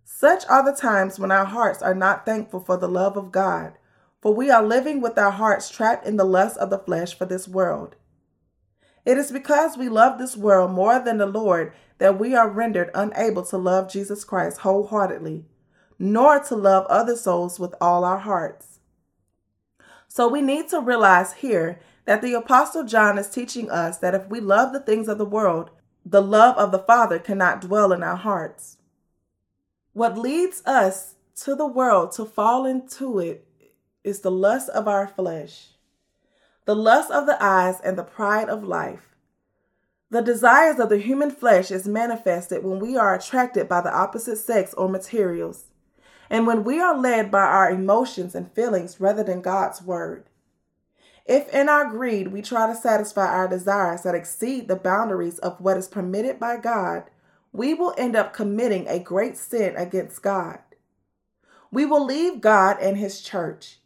Such 0.04 0.44
are 0.48 0.64
the 0.64 0.76
times 0.76 1.18
when 1.18 1.30
our 1.30 1.44
hearts 1.44 1.80
are 1.80 1.94
not 1.94 2.26
thankful 2.26 2.60
for 2.60 2.76
the 2.76 2.88
love 2.88 3.16
of 3.16 3.32
God, 3.32 3.74
for 4.20 4.34
we 4.34 4.50
are 4.50 4.62
living 4.62 5.00
with 5.00 5.16
our 5.16 5.30
hearts 5.30 5.70
trapped 5.70 6.06
in 6.06 6.16
the 6.16 6.24
lust 6.24 6.56
of 6.58 6.70
the 6.70 6.78
flesh 6.78 7.14
for 7.16 7.24
this 7.24 7.46
world. 7.46 7.96
It 9.04 9.18
is 9.18 9.32
because 9.32 9.76
we 9.76 9.88
love 9.88 10.18
this 10.18 10.36
world 10.36 10.70
more 10.70 11.00
than 11.00 11.18
the 11.18 11.26
Lord 11.26 11.72
that 12.02 12.18
we 12.18 12.34
are 12.34 12.48
rendered 12.48 12.90
unable 12.96 13.44
to 13.44 13.56
love 13.56 13.88
Jesus 13.88 14.24
Christ 14.24 14.58
wholeheartedly, 14.58 15.44
nor 16.00 16.40
to 16.40 16.56
love 16.56 16.84
other 16.86 17.14
souls 17.14 17.60
with 17.60 17.76
all 17.80 18.04
our 18.04 18.18
hearts. 18.18 18.80
So 20.08 20.26
we 20.26 20.42
need 20.42 20.68
to 20.70 20.80
realize 20.80 21.34
here 21.34 21.78
that 22.04 22.20
the 22.20 22.34
Apostle 22.34 22.82
John 22.82 23.18
is 23.18 23.30
teaching 23.30 23.70
us 23.70 23.98
that 23.98 24.16
if 24.16 24.26
we 24.26 24.40
love 24.40 24.72
the 24.72 24.80
things 24.80 25.06
of 25.06 25.16
the 25.16 25.24
world, 25.24 25.70
the 26.04 26.20
love 26.20 26.56
of 26.58 26.72
the 26.72 26.80
Father 26.80 27.20
cannot 27.20 27.60
dwell 27.60 27.92
in 27.92 28.02
our 28.02 28.16
hearts. 28.16 28.78
What 29.92 30.18
leads 30.18 30.60
us 30.66 31.14
to 31.44 31.54
the 31.54 31.68
world 31.68 32.10
to 32.16 32.24
fall 32.24 32.66
into 32.66 33.20
it 33.20 33.46
is 34.02 34.22
the 34.22 34.30
lust 34.32 34.68
of 34.70 34.88
our 34.88 35.06
flesh 35.06 35.68
the 36.64 36.76
lust 36.76 37.10
of 37.10 37.26
the 37.26 37.36
eyes, 37.42 37.80
and 37.82 37.98
the 37.98 38.04
pride 38.04 38.48
of 38.48 38.62
life. 38.62 39.11
The 40.12 40.20
desires 40.20 40.78
of 40.78 40.90
the 40.90 40.98
human 40.98 41.30
flesh 41.30 41.70
is 41.70 41.88
manifested 41.88 42.62
when 42.62 42.78
we 42.80 42.98
are 42.98 43.14
attracted 43.14 43.66
by 43.66 43.80
the 43.80 43.90
opposite 43.90 44.36
sex 44.36 44.74
or 44.74 44.86
materials, 44.86 45.70
and 46.28 46.46
when 46.46 46.64
we 46.64 46.80
are 46.80 46.98
led 46.98 47.30
by 47.30 47.40
our 47.40 47.70
emotions 47.70 48.34
and 48.34 48.52
feelings 48.52 49.00
rather 49.00 49.24
than 49.24 49.40
God's 49.40 49.80
word. 49.80 50.26
If 51.24 51.48
in 51.48 51.70
our 51.70 51.88
greed 51.88 52.28
we 52.28 52.42
try 52.42 52.66
to 52.66 52.78
satisfy 52.78 53.24
our 53.24 53.48
desires 53.48 54.02
that 54.02 54.14
exceed 54.14 54.68
the 54.68 54.76
boundaries 54.76 55.38
of 55.38 55.58
what 55.62 55.78
is 55.78 55.88
permitted 55.88 56.38
by 56.38 56.58
God, 56.58 57.04
we 57.50 57.72
will 57.72 57.94
end 57.96 58.14
up 58.14 58.34
committing 58.34 58.86
a 58.88 58.98
great 58.98 59.38
sin 59.38 59.74
against 59.78 60.22
God. 60.22 60.58
We 61.70 61.86
will 61.86 62.04
leave 62.04 62.42
God 62.42 62.76
and 62.82 62.98
His 62.98 63.22
church 63.22 63.78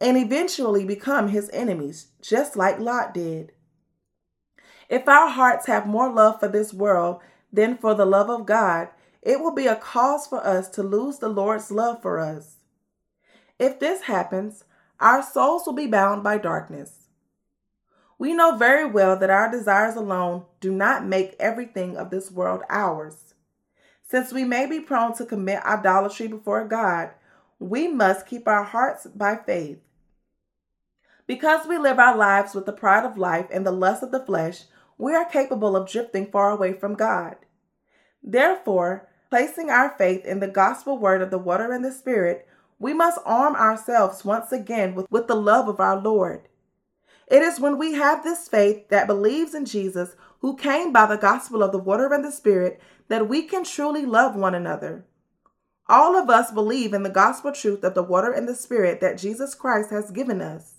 and 0.00 0.16
eventually 0.16 0.84
become 0.84 1.28
his 1.28 1.50
enemies, 1.52 2.08
just 2.20 2.56
like 2.56 2.78
Lot 2.78 3.14
did. 3.14 3.50
If 4.92 5.08
our 5.08 5.30
hearts 5.30 5.68
have 5.68 5.86
more 5.86 6.12
love 6.12 6.38
for 6.38 6.48
this 6.48 6.74
world 6.74 7.20
than 7.50 7.78
for 7.78 7.94
the 7.94 8.04
love 8.04 8.28
of 8.28 8.44
God, 8.44 8.88
it 9.22 9.40
will 9.40 9.54
be 9.54 9.66
a 9.66 9.74
cause 9.74 10.26
for 10.26 10.46
us 10.46 10.68
to 10.68 10.82
lose 10.82 11.16
the 11.16 11.30
Lord's 11.30 11.70
love 11.70 12.02
for 12.02 12.20
us. 12.20 12.56
If 13.58 13.80
this 13.80 14.02
happens, 14.02 14.64
our 15.00 15.22
souls 15.22 15.62
will 15.64 15.72
be 15.72 15.86
bound 15.86 16.22
by 16.22 16.36
darkness. 16.36 17.06
We 18.18 18.34
know 18.34 18.58
very 18.58 18.84
well 18.84 19.16
that 19.16 19.30
our 19.30 19.50
desires 19.50 19.96
alone 19.96 20.44
do 20.60 20.70
not 20.70 21.06
make 21.06 21.36
everything 21.40 21.96
of 21.96 22.10
this 22.10 22.30
world 22.30 22.60
ours. 22.68 23.32
Since 24.06 24.30
we 24.30 24.44
may 24.44 24.66
be 24.66 24.78
prone 24.78 25.16
to 25.16 25.24
commit 25.24 25.64
idolatry 25.64 26.28
before 26.28 26.68
God, 26.68 27.12
we 27.58 27.88
must 27.88 28.26
keep 28.26 28.46
our 28.46 28.64
hearts 28.64 29.06
by 29.06 29.36
faith. 29.36 29.78
Because 31.26 31.66
we 31.66 31.78
live 31.78 31.98
our 31.98 32.14
lives 32.14 32.54
with 32.54 32.66
the 32.66 32.74
pride 32.74 33.06
of 33.06 33.16
life 33.16 33.46
and 33.50 33.64
the 33.64 33.72
lust 33.72 34.02
of 34.02 34.10
the 34.10 34.20
flesh, 34.20 34.64
we 35.02 35.16
are 35.16 35.24
capable 35.24 35.74
of 35.74 35.88
drifting 35.88 36.30
far 36.30 36.52
away 36.52 36.72
from 36.72 36.94
God. 36.94 37.34
Therefore, 38.22 39.08
placing 39.30 39.68
our 39.68 39.98
faith 39.98 40.24
in 40.24 40.38
the 40.38 40.46
gospel 40.46 40.96
word 40.96 41.20
of 41.20 41.32
the 41.32 41.38
water 41.38 41.72
and 41.72 41.84
the 41.84 41.90
Spirit, 41.90 42.46
we 42.78 42.94
must 42.94 43.18
arm 43.24 43.56
ourselves 43.56 44.24
once 44.24 44.52
again 44.52 44.94
with, 44.94 45.10
with 45.10 45.26
the 45.26 45.34
love 45.34 45.66
of 45.66 45.80
our 45.80 46.00
Lord. 46.00 46.42
It 47.26 47.42
is 47.42 47.58
when 47.58 47.78
we 47.78 47.94
have 47.94 48.22
this 48.22 48.46
faith 48.46 48.90
that 48.90 49.08
believes 49.08 49.56
in 49.56 49.64
Jesus, 49.64 50.14
who 50.38 50.56
came 50.56 50.92
by 50.92 51.06
the 51.06 51.16
gospel 51.16 51.64
of 51.64 51.72
the 51.72 51.78
water 51.78 52.12
and 52.14 52.24
the 52.24 52.30
Spirit, 52.30 52.80
that 53.08 53.28
we 53.28 53.42
can 53.42 53.64
truly 53.64 54.06
love 54.06 54.36
one 54.36 54.54
another. 54.54 55.04
All 55.88 56.16
of 56.16 56.30
us 56.30 56.52
believe 56.52 56.94
in 56.94 57.02
the 57.02 57.10
gospel 57.10 57.50
truth 57.50 57.82
of 57.82 57.94
the 57.94 58.04
water 58.04 58.30
and 58.30 58.46
the 58.46 58.54
Spirit 58.54 59.00
that 59.00 59.18
Jesus 59.18 59.56
Christ 59.56 59.90
has 59.90 60.12
given 60.12 60.40
us. 60.40 60.74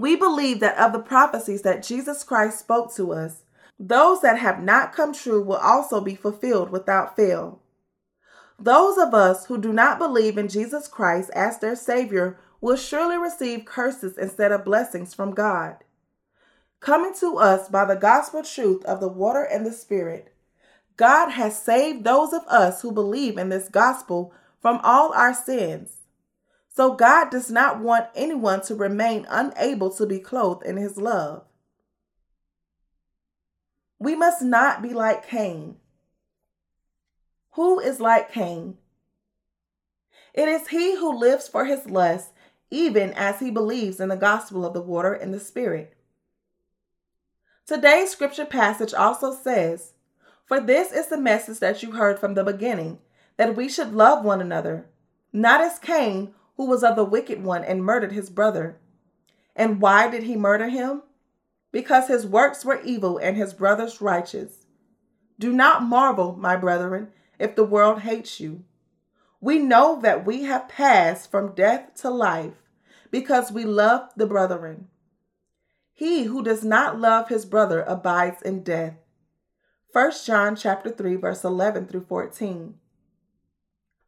We 0.00 0.16
believe 0.16 0.60
that 0.60 0.78
of 0.78 0.94
the 0.94 0.98
prophecies 0.98 1.60
that 1.60 1.82
Jesus 1.82 2.24
Christ 2.24 2.58
spoke 2.58 2.90
to 2.94 3.12
us, 3.12 3.42
those 3.78 4.22
that 4.22 4.38
have 4.38 4.62
not 4.62 4.94
come 4.94 5.12
true 5.12 5.42
will 5.42 5.58
also 5.58 6.00
be 6.00 6.14
fulfilled 6.14 6.70
without 6.70 7.16
fail. 7.16 7.60
Those 8.58 8.96
of 8.96 9.12
us 9.12 9.44
who 9.44 9.60
do 9.60 9.74
not 9.74 9.98
believe 9.98 10.38
in 10.38 10.48
Jesus 10.48 10.88
Christ 10.88 11.28
as 11.34 11.58
their 11.58 11.76
Savior 11.76 12.38
will 12.62 12.76
surely 12.76 13.18
receive 13.18 13.66
curses 13.66 14.16
instead 14.16 14.52
of 14.52 14.64
blessings 14.64 15.12
from 15.12 15.34
God. 15.34 15.76
Coming 16.80 17.12
to 17.20 17.36
us 17.36 17.68
by 17.68 17.84
the 17.84 17.94
gospel 17.94 18.42
truth 18.42 18.82
of 18.86 19.00
the 19.00 19.08
water 19.08 19.42
and 19.42 19.66
the 19.66 19.72
Spirit, 19.72 20.32
God 20.96 21.32
has 21.32 21.62
saved 21.62 22.04
those 22.04 22.32
of 22.32 22.46
us 22.46 22.80
who 22.80 22.90
believe 22.90 23.36
in 23.36 23.50
this 23.50 23.68
gospel 23.68 24.32
from 24.62 24.80
all 24.82 25.12
our 25.12 25.34
sins 25.34 25.99
so 26.74 26.94
God 26.94 27.30
does 27.30 27.50
not 27.50 27.80
want 27.80 28.06
anyone 28.14 28.60
to 28.62 28.74
remain 28.74 29.26
unable 29.28 29.90
to 29.90 30.06
be 30.06 30.20
clothed 30.20 30.64
in 30.64 30.76
his 30.76 30.96
love. 30.96 31.44
We 33.98 34.14
must 34.14 34.40
not 34.40 34.80
be 34.80 34.94
like 34.94 35.26
Cain. 35.26 35.76
Who 37.52 37.80
is 37.80 38.00
like 38.00 38.32
Cain? 38.32 38.78
It 40.32 40.48
is 40.48 40.68
he 40.68 40.96
who 40.96 41.18
lives 41.18 41.48
for 41.48 41.64
his 41.64 41.86
lust, 41.86 42.30
even 42.70 43.12
as 43.14 43.40
he 43.40 43.50
believes 43.50 43.98
in 43.98 44.08
the 44.08 44.16
gospel 44.16 44.64
of 44.64 44.72
the 44.72 44.80
water 44.80 45.12
and 45.12 45.34
the 45.34 45.40
Spirit. 45.40 45.94
Today's 47.66 48.10
scripture 48.10 48.46
passage 48.46 48.94
also 48.94 49.34
says, 49.34 49.92
For 50.46 50.60
this 50.60 50.92
is 50.92 51.08
the 51.08 51.20
message 51.20 51.58
that 51.58 51.82
you 51.82 51.92
heard 51.92 52.18
from 52.18 52.34
the 52.34 52.44
beginning, 52.44 53.00
that 53.36 53.56
we 53.56 53.68
should 53.68 53.92
love 53.92 54.24
one 54.24 54.40
another, 54.40 54.86
not 55.32 55.60
as 55.60 55.78
Cain, 55.78 56.32
who 56.60 56.66
was 56.66 56.84
of 56.84 56.94
the 56.94 57.02
wicked 57.02 57.42
one 57.42 57.64
and 57.64 57.82
murdered 57.82 58.12
his 58.12 58.28
brother. 58.28 58.76
And 59.56 59.80
why 59.80 60.10
did 60.10 60.24
he 60.24 60.36
murder 60.36 60.68
him? 60.68 61.00
Because 61.72 62.06
his 62.06 62.26
works 62.26 62.66
were 62.66 62.82
evil 62.82 63.16
and 63.16 63.34
his 63.34 63.54
brothers 63.54 64.02
righteous. 64.02 64.66
Do 65.38 65.54
not 65.54 65.82
marvel, 65.82 66.36
my 66.36 66.56
brethren, 66.56 67.12
if 67.38 67.56
the 67.56 67.64
world 67.64 68.00
hates 68.00 68.40
you. 68.40 68.62
We 69.40 69.58
know 69.58 70.02
that 70.02 70.26
we 70.26 70.42
have 70.42 70.68
passed 70.68 71.30
from 71.30 71.54
death 71.54 71.94
to 72.02 72.10
life 72.10 72.52
because 73.10 73.50
we 73.50 73.64
love 73.64 74.10
the 74.14 74.26
brethren. 74.26 74.88
He 75.94 76.24
who 76.24 76.42
does 76.42 76.62
not 76.62 77.00
love 77.00 77.30
his 77.30 77.46
brother 77.46 77.80
abides 77.80 78.42
in 78.42 78.62
death. 78.62 78.96
1 79.94 80.12
John 80.26 80.56
chapter 80.56 80.90
3 80.90 81.16
verse 81.16 81.42
11 81.42 81.86
through 81.86 82.04
14. 82.04 82.74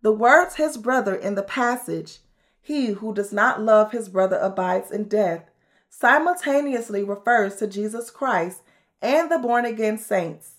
The 0.03 0.13
words 0.13 0.57
his 0.57 0.77
brother 0.77 1.15
in 1.15 1.35
the 1.35 1.43
passage 1.43 2.19
he 2.63 2.93
who 2.93 3.13
does 3.13 3.33
not 3.33 3.61
love 3.61 3.91
his 3.91 4.09
brother 4.09 4.39
abides 4.39 4.91
in 4.91 5.05
death, 5.05 5.51
simultaneously 5.91 7.03
refers 7.03 7.57
to 7.57 7.67
Jesus 7.67 8.09
Christ 8.09 8.63
and 9.03 9.31
the 9.31 9.39
born 9.39 9.65
again 9.65 9.99
saints. 9.99 10.55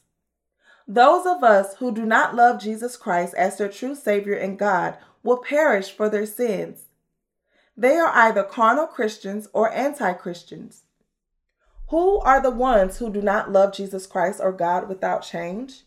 Those 0.85 1.25
of 1.25 1.43
us 1.43 1.75
who 1.75 1.93
do 1.93 2.05
not 2.05 2.35
love 2.35 2.59
Jesus 2.61 2.97
Christ 2.97 3.33
as 3.35 3.57
their 3.57 3.69
true 3.69 3.95
Savior 3.95 4.35
and 4.35 4.59
God 4.59 4.97
will 5.23 5.37
perish 5.37 5.91
for 5.91 6.09
their 6.09 6.25
sins. 6.25 6.83
They 7.77 7.95
are 7.95 8.11
either 8.13 8.43
carnal 8.43 8.85
Christians 8.85 9.47
or 9.53 9.71
anti 9.71 10.11
Christians. 10.13 10.83
Who 11.87 12.19
are 12.19 12.41
the 12.41 12.51
ones 12.51 12.97
who 12.97 13.11
do 13.11 13.21
not 13.21 13.51
love 13.51 13.73
Jesus 13.73 14.05
Christ 14.05 14.41
or 14.43 14.51
God 14.51 14.89
without 14.89 15.23
change? 15.23 15.83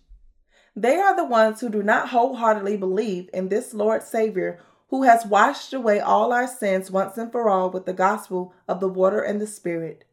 They 0.75 0.97
are 0.97 1.15
the 1.15 1.25
ones 1.25 1.61
who 1.61 1.69
do 1.69 1.83
not 1.83 2.09
wholeheartedly 2.09 2.79
believe 2.79 3.29
in 3.35 3.49
this 3.49 3.75
Lord 3.75 4.03
Savior 4.03 4.61
who 4.89 5.03
has 5.03 5.27
washed 5.27 5.73
away 5.73 6.01
all 6.01 6.33
our 6.33 6.47
sins 6.47 6.91
once 6.91 7.19
and 7.19 7.33
for 7.33 7.49
all 7.49 7.71
with 7.71 7.87
the 7.87 7.93
gospel 7.93 8.55
of 8.69 8.81
the 8.81 8.89
water 8.89 9.21
and 9.21 9.41
the 9.41 9.47
Spirit. 9.47 10.05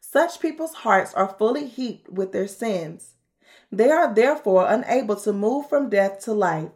Such 0.00 0.40
people's 0.40 0.74
hearts 0.74 1.14
are 1.14 1.34
fully 1.38 1.66
heaped 1.66 2.08
with 2.08 2.32
their 2.32 2.48
sins. 2.48 3.14
They 3.70 3.90
are 3.90 4.14
therefore 4.14 4.66
unable 4.68 5.16
to 5.16 5.32
move 5.32 5.68
from 5.68 5.90
death 5.90 6.20
to 6.20 6.32
life. 6.32 6.70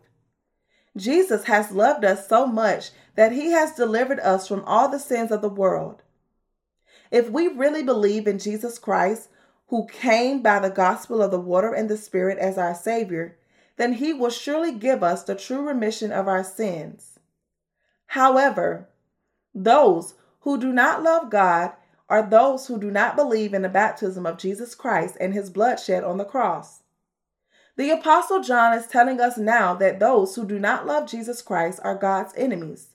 Jesus 0.97 1.45
has 1.45 1.73
loved 1.73 2.05
us 2.05 2.29
so 2.29 2.47
much 2.47 2.91
that 3.15 3.33
he 3.33 3.53
has 3.53 3.73
delivered 3.73 4.21
us 4.21 4.49
from 4.49 4.65
all 4.65 4.89
the 4.89 4.99
sins 4.99 5.31
of 5.31 5.41
the 5.41 5.49
world. 5.49 6.03
If 7.11 7.31
we 7.31 7.49
really 7.49 7.83
believe 7.83 8.27
in 8.27 8.39
Jesus 8.39 8.79
Christ, 8.79 9.29
who 9.69 9.87
came 9.87 10.43
by 10.43 10.59
the 10.59 10.71
gospel 10.71 11.23
of 11.23 11.31
the 11.31 11.41
water 11.41 11.73
and 11.73 11.89
the 11.89 11.97
Spirit 11.97 12.39
as 12.39 12.59
our 12.59 12.75
Savior, 12.75 13.39
then 13.77 13.95
he 13.95 14.13
will 14.13 14.31
surely 14.31 14.73
give 14.73 15.03
us 15.03 15.23
the 15.23 15.35
true 15.35 15.67
remission 15.67 16.13
of 16.13 16.29
our 16.29 16.45
sins. 16.45 17.19
However, 18.07 18.89
those 19.55 20.15
who 20.41 20.59
do 20.59 20.73
not 20.73 21.03
love 21.03 21.31
God 21.31 21.73
are 22.09 22.23
those 22.23 22.67
who 22.67 22.79
do 22.79 22.91
not 22.91 23.17
believe 23.17 23.55
in 23.55 23.63
the 23.63 23.69
baptism 23.69 24.27
of 24.27 24.37
Jesus 24.37 24.75
Christ 24.75 25.17
and 25.19 25.33
his 25.33 25.49
bloodshed 25.49 26.05
on 26.05 26.19
the 26.19 26.25
cross. 26.25 26.81
The 27.77 27.91
Apostle 27.91 28.43
John 28.43 28.75
is 28.77 28.87
telling 28.87 29.19
us 29.19 29.39
now 29.39 29.75
that 29.77 29.99
those 29.99 30.35
who 30.37 30.47
do 30.47 30.59
not 30.59 30.87
love 30.87 31.09
Jesus 31.09 31.41
Christ 31.41 31.81
are 31.83 31.95
God's 31.95 32.35
enemies. 32.37 32.89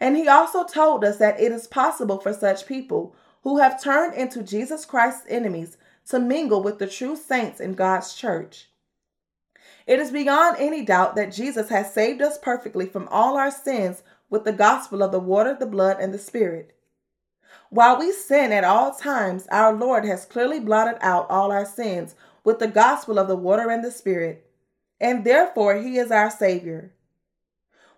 And 0.00 0.16
he 0.16 0.26
also 0.26 0.64
told 0.64 1.04
us 1.04 1.18
that 1.18 1.38
it 1.38 1.52
is 1.52 1.66
possible 1.66 2.18
for 2.18 2.32
such 2.32 2.66
people 2.66 3.14
who 3.42 3.58
have 3.58 3.82
turned 3.82 4.14
into 4.14 4.42
Jesus 4.42 4.86
Christ's 4.86 5.26
enemies 5.28 5.76
to 6.08 6.18
mingle 6.18 6.62
with 6.62 6.78
the 6.78 6.86
true 6.86 7.16
saints 7.16 7.60
in 7.60 7.74
God's 7.74 8.14
church. 8.14 8.69
It 9.90 9.98
is 9.98 10.12
beyond 10.12 10.58
any 10.60 10.84
doubt 10.84 11.16
that 11.16 11.32
Jesus 11.32 11.68
has 11.70 11.92
saved 11.92 12.22
us 12.22 12.38
perfectly 12.38 12.86
from 12.86 13.08
all 13.08 13.36
our 13.36 13.50
sins 13.50 14.04
with 14.28 14.44
the 14.44 14.52
gospel 14.52 15.02
of 15.02 15.10
the 15.10 15.18
water, 15.18 15.56
the 15.58 15.66
blood, 15.66 15.96
and 15.98 16.14
the 16.14 16.18
Spirit. 16.18 16.76
While 17.70 17.98
we 17.98 18.12
sin 18.12 18.52
at 18.52 18.62
all 18.62 18.94
times, 18.94 19.48
our 19.50 19.72
Lord 19.72 20.04
has 20.04 20.26
clearly 20.26 20.60
blotted 20.60 20.96
out 21.00 21.28
all 21.28 21.50
our 21.50 21.66
sins 21.66 22.14
with 22.44 22.60
the 22.60 22.68
gospel 22.68 23.18
of 23.18 23.26
the 23.26 23.34
water 23.34 23.68
and 23.68 23.82
the 23.82 23.90
Spirit, 23.90 24.48
and 25.00 25.24
therefore 25.24 25.74
He 25.74 25.98
is 25.98 26.12
our 26.12 26.30
Savior. 26.30 26.92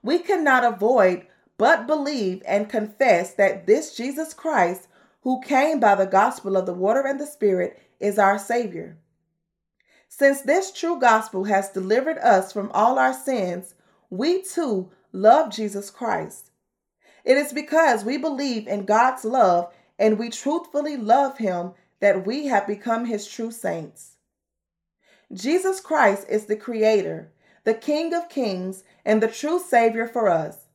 We 0.02 0.18
cannot 0.18 0.64
avoid 0.64 1.26
but 1.58 1.87
believe 1.87 2.42
and 2.46 2.70
confess 2.70 3.34
that 3.34 3.66
this 3.66 3.94
Jesus 3.94 4.32
Christ, 4.32 4.88
who 5.25 5.42
came 5.42 5.78
by 5.78 5.96
the 5.96 6.06
gospel 6.06 6.56
of 6.56 6.64
the 6.64 6.72
water 6.72 7.06
and 7.06 7.20
the 7.20 7.26
Spirit, 7.26 7.78
is 8.00 8.18
our 8.18 8.38
Savior. 8.38 8.96
Since 10.14 10.42
this 10.42 10.71
true 10.71 11.00
gospel 11.00 11.45
has 11.45 11.71
delivered 11.71 12.19
us 12.19 12.52
from 12.52 12.71
all 12.73 12.99
our 12.99 13.14
sins, 13.14 13.75
we 14.11 14.42
too 14.42 14.90
love 15.11 15.50
Jesus 15.50 15.88
Christ. 15.88 16.50
It 17.25 17.38
is 17.38 17.54
because 17.54 18.04
we 18.04 18.19
believe 18.19 18.69
in 18.69 18.85
God's 18.85 19.25
love 19.25 19.73
and 19.99 20.19
we 20.19 20.28
truthfully 20.28 20.99
love 20.99 21.38
Him 21.38 21.73
that 22.00 22.26
we 22.26 22.49
have 22.49 22.66
become 22.66 23.07
His 23.07 23.26
true 23.26 23.50
saints. 23.50 24.19
Jesus 25.33 25.81
Christ 25.81 26.26
is 26.28 26.45
the 26.45 26.57
Creator, 26.57 27.33
the 27.64 27.73
King 27.73 28.12
of 28.12 28.28
Kings, 28.28 28.85
and 29.07 29.23
the 29.23 29.28
true 29.28 29.59
Savior 29.59 30.07
for 30.07 30.28
us. 30.28 30.66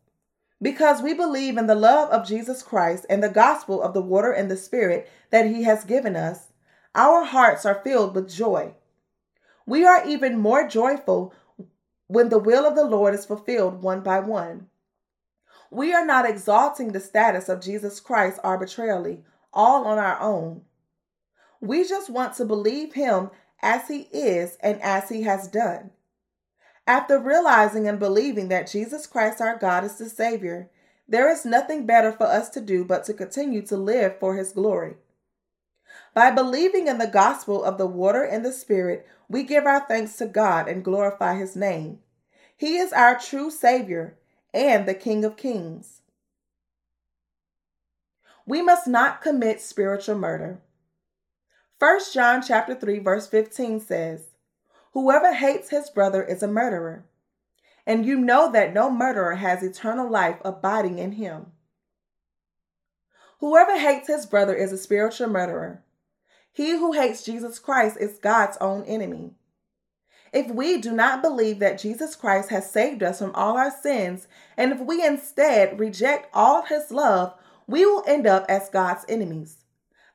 Because 0.60 1.04
we 1.04 1.14
believe 1.14 1.58
in 1.58 1.68
the 1.68 1.76
love 1.76 2.10
of 2.10 2.28
Jesus 2.28 2.64
Christ 2.64 3.06
and 3.08 3.22
the 3.22 3.30
gospel 3.30 3.84
of 3.84 3.94
the 3.94 4.02
water 4.02 4.32
and 4.32 4.50
the 4.50 4.58
Spirit 4.58 5.08
that 5.30 5.46
He 5.46 5.62
has 5.62 5.84
given 5.84 6.16
us, 6.16 6.48
our 6.96 7.24
hearts 7.24 7.68
are 7.68 7.84
filled 7.84 8.16
with 8.16 8.34
joy. 8.34 8.74
We 9.68 9.86
are 9.86 10.08
even 10.08 10.40
more 10.40 10.66
joyful 10.68 11.34
when 12.08 12.30
the 12.30 12.40
will 12.40 12.66
of 12.66 12.76
the 12.76 12.86
Lord 12.86 13.14
is 13.14 13.26
fulfilled 13.26 13.84
one 13.84 14.02
by 14.02 14.22
one. 14.22 14.68
We 15.70 15.94
are 15.94 16.06
not 16.06 16.28
exalting 16.28 16.94
the 16.94 17.02
status 17.02 17.50
of 17.50 17.62
Jesus 17.62 18.00
Christ 18.00 18.40
arbitrarily, 18.46 19.24
all 19.54 19.86
on 19.86 19.98
our 19.98 20.20
own. 20.22 20.62
We 21.60 21.84
just 21.88 22.10
want 22.10 22.36
to 22.36 22.46
believe 22.46 22.94
Him 22.94 23.30
as 23.62 23.90
He 23.90 24.08
is 24.14 24.58
and 24.64 24.82
as 24.82 25.10
He 25.10 25.24
has 25.24 25.50
done. 25.50 25.92
After 26.88 27.20
realizing 27.20 27.90
and 27.90 28.00
believing 28.00 28.48
that 28.48 28.72
Jesus 28.72 29.06
Christ 29.06 29.42
our 29.42 29.58
God 29.58 29.84
is 29.84 29.98
the 29.98 30.10
Savior, 30.10 30.70
there 31.10 31.30
is 31.30 31.44
nothing 31.44 31.86
better 31.86 32.14
for 32.14 32.26
us 32.26 32.48
to 32.52 32.62
do 32.62 32.86
but 32.86 33.04
to 33.04 33.14
continue 33.14 33.62
to 33.64 33.76
live 33.76 34.18
for 34.18 34.38
His 34.38 34.54
glory. 34.54 34.96
By 36.14 36.32
believing 36.32 36.88
in 36.88 37.00
the 37.00 37.08
gospel 37.08 37.64
of 37.64 37.78
the 37.78 37.86
water 37.86 38.24
and 38.24 38.46
the 38.46 38.54
Spirit, 38.54 39.06
we 39.30 39.44
give 39.44 39.66
our 39.66 39.86
thanks 39.88 40.18
to 40.18 40.26
God 40.26 40.68
and 40.68 40.84
glorify 40.84 41.36
His 41.36 41.56
name. 41.56 42.00
He 42.56 42.78
is 42.78 42.94
our 42.94 43.20
true 43.20 43.52
Savior 43.52 44.18
and 44.54 44.88
the 44.88 44.94
King 44.94 45.26
of 45.26 45.38
Kings. 45.38 46.02
We 48.46 48.62
must 48.62 48.88
not 48.88 49.22
commit 49.22 49.62
spiritual 49.62 50.18
murder. 50.18 50.62
1 51.80 52.00
John 52.14 52.42
chapter 52.42 52.74
3 52.74 53.00
verse 53.00 53.28
15 53.28 53.82
says, 53.82 54.30
Whoever 54.94 55.34
hates 55.34 55.70
his 55.70 55.90
brother 55.90 56.24
is 56.24 56.42
a 56.42 56.48
murderer, 56.48 57.06
and 57.86 58.06
you 58.06 58.18
know 58.18 58.52
that 58.52 58.74
no 58.74 58.90
murderer 58.90 59.36
has 59.36 59.62
eternal 59.62 60.10
life 60.10 60.38
abiding 60.44 60.98
in 60.98 61.12
him. 61.12 61.52
Whoever 63.40 63.78
hates 63.78 64.08
his 64.08 64.26
brother 64.26 64.56
is 64.56 64.72
a 64.72 64.78
spiritual 64.78 65.28
murderer. 65.28 65.84
He 66.58 66.72
who 66.72 66.94
hates 66.94 67.22
Jesus 67.22 67.60
Christ 67.60 67.98
is 68.00 68.18
God's 68.18 68.58
own 68.60 68.84
enemy. 68.86 69.36
If 70.34 70.50
we 70.50 70.82
do 70.82 70.92
not 70.92 71.22
believe 71.22 71.60
that 71.60 71.78
Jesus 71.78 72.16
Christ 72.16 72.50
has 72.50 72.72
saved 72.72 73.04
us 73.04 73.20
from 73.20 73.30
all 73.36 73.60
our 73.60 73.70
sins, 73.70 74.28
and 74.58 74.72
if 74.72 74.80
we 74.80 75.06
instead 75.06 75.80
reject 75.80 76.32
all 76.34 76.64
his 76.64 76.90
love, 76.90 77.36
we 77.68 77.86
will 77.86 78.04
end 78.08 78.26
up 78.26 78.44
as 78.50 78.70
God's 78.70 79.06
enemies. 79.08 79.66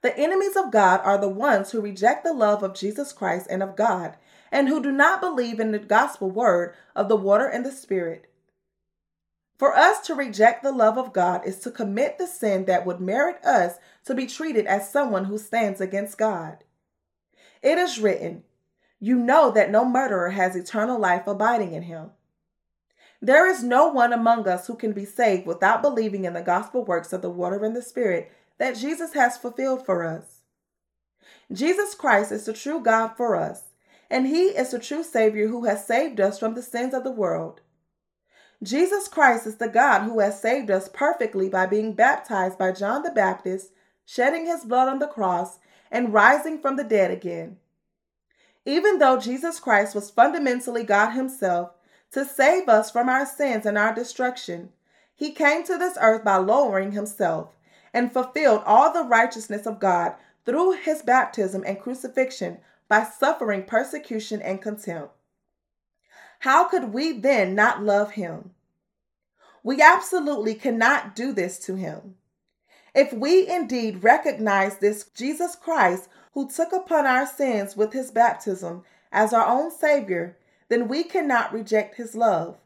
The 0.01 0.19
enemies 0.19 0.57
of 0.57 0.73
God 0.73 1.01
are 1.05 1.17
the 1.17 1.29
ones 1.29 1.71
who 1.71 1.81
reject 1.81 2.25
the 2.25 2.35
love 2.35 2.65
of 2.65 2.75
Jesus 2.75 3.13
Christ 3.13 3.47
and 3.49 3.63
of 3.63 3.77
God, 3.77 4.17
and 4.51 4.67
who 4.67 4.83
do 4.83 4.91
not 4.91 5.21
believe 5.21 5.61
in 5.61 5.71
the 5.71 5.79
gospel 5.79 6.29
word 6.29 6.75
of 6.97 7.09
the 7.09 7.15
water 7.15 7.47
and 7.47 7.65
the 7.65 7.71
Spirit. 7.71 8.32
For 9.63 9.77
us 9.77 10.01
to 10.09 10.17
reject 10.17 10.65
the 10.65 10.73
love 10.73 10.99
of 10.99 11.13
God 11.13 11.47
is 11.47 11.61
to 11.61 11.71
commit 11.71 12.19
the 12.19 12.27
sin 12.27 12.65
that 12.65 12.85
would 12.85 13.01
merit 13.01 13.37
us 13.45 13.75
to 14.07 14.13
be 14.13 14.27
treated 14.27 14.67
as 14.67 14.91
someone 14.91 15.27
who 15.27 15.39
stands 15.39 15.81
against 15.81 16.19
God. 16.19 16.65
It 17.63 17.79
is 17.79 18.01
written, 18.01 18.43
You 18.99 19.15
know 19.15 19.53
that 19.53 19.71
no 19.71 19.85
murderer 19.85 20.31
has 20.31 20.57
eternal 20.57 20.99
life 20.99 21.29
abiding 21.29 21.75
in 21.75 21.85
him. 21.85 22.11
There 23.21 23.49
is 23.49 23.63
no 23.63 23.87
one 23.87 24.13
among 24.13 24.49
us 24.49 24.67
who 24.67 24.75
can 24.75 24.91
be 24.91 25.05
saved 25.05 25.47
without 25.47 25.81
believing 25.81 26.25
in 26.25 26.33
the 26.33 26.43
gospel 26.43 26.85
works 26.85 27.13
of 27.13 27.23
the 27.23 27.31
water 27.31 27.65
and 27.65 27.77
the 27.77 27.83
Spirit 27.83 28.33
that 28.59 28.77
Jesus 28.77 29.13
has 29.13 29.39
fulfilled 29.39 29.87
for 29.87 30.05
us. 30.05 30.41
Jesus 31.53 31.95
Christ 31.95 32.33
is 32.33 32.47
the 32.47 32.53
true 32.53 32.81
God 32.81 33.11
for 33.17 33.37
us, 33.37 33.75
and 34.11 34.27
He 34.27 34.47
is 34.47 34.73
the 34.73 34.81
true 34.81 35.05
Savior 35.05 35.47
who 35.47 35.67
has 35.67 35.87
saved 35.87 36.19
us 36.19 36.37
from 36.37 36.55
the 36.55 36.63
sins 36.63 36.93
of 36.93 37.05
the 37.05 37.13
world. 37.13 37.61
Jesus 38.63 39.09
Christ 39.09 39.47
is 39.49 39.57
the 39.57 39.69
God 39.69 40.03
who 40.03 40.21
has 40.21 40.41
saved 40.41 40.71
us 40.71 40.89
perfectly 40.89 41.49
by 41.49 41.67
being 41.67 41.95
baptized 41.95 42.59
by 42.59 42.71
John 42.71 43.03
the 43.03 43.11
Baptist, 43.11 43.73
shedding 44.07 44.47
his 44.47 44.65
blood 44.65 44.89
on 44.89 45.01
the 45.01 45.09
cross, 45.09 45.59
and 45.91 46.13
rising 46.13 46.61
from 46.61 46.77
the 46.77 46.85
dead 46.85 47.11
again. 47.11 47.57
Even 48.65 48.99
though 48.99 49.19
Jesus 49.19 49.59
Christ 49.59 49.97
was 49.97 50.11
fundamentally 50.11 50.85
God 50.85 51.11
himself 51.11 51.73
to 52.13 52.25
save 52.25 52.69
us 52.69 52.89
from 52.91 53.09
our 53.09 53.27
sins 53.27 53.67
and 53.67 53.77
our 53.77 53.93
destruction, 53.93 54.69
he 55.13 55.33
came 55.33 55.65
to 55.65 55.77
this 55.77 55.99
earth 56.01 56.23
by 56.23 56.37
lowering 56.37 56.93
himself 56.93 57.57
and 57.93 58.13
fulfilled 58.13 58.63
all 58.65 58.93
the 58.93 59.03
righteousness 59.03 59.67
of 59.67 59.81
God 59.81 60.15
through 60.47 60.73
his 60.73 61.03
baptism 61.03 61.65
and 61.67 61.81
crucifixion 61.81 62.59
by 62.89 63.03
suffering 63.03 63.65
persecution 63.65 64.41
and 64.41 64.63
contempt. 64.63 65.11
How 66.43 66.65
could 66.65 66.93
we 66.93 67.13
then 67.13 67.55
not 67.55 67.85
love 67.85 68.15
him? 68.15 68.51
We 69.63 69.81
absolutely 69.81 70.57
cannot 70.57 71.15
do 71.15 71.33
this 71.33 71.57
to 71.67 71.77
him. 71.77 72.17
If 72.97 73.13
we 73.13 73.49
indeed 73.49 74.03
recognize 74.03 74.79
this 74.79 75.05
Jesus 75.05 75.55
Christ 75.55 76.09
who 76.35 76.51
took 76.51 76.73
upon 76.73 77.07
our 77.07 77.27
sins 77.29 77.77
with 77.77 77.93
his 77.93 78.11
baptism 78.11 78.83
as 79.13 79.33
our 79.33 79.47
own 79.47 79.71
Savior, 79.71 80.37
then 80.69 80.89
we 80.89 81.05
cannot 81.05 81.53
reject 81.53 81.95
his 81.95 82.17
love. 82.17 82.59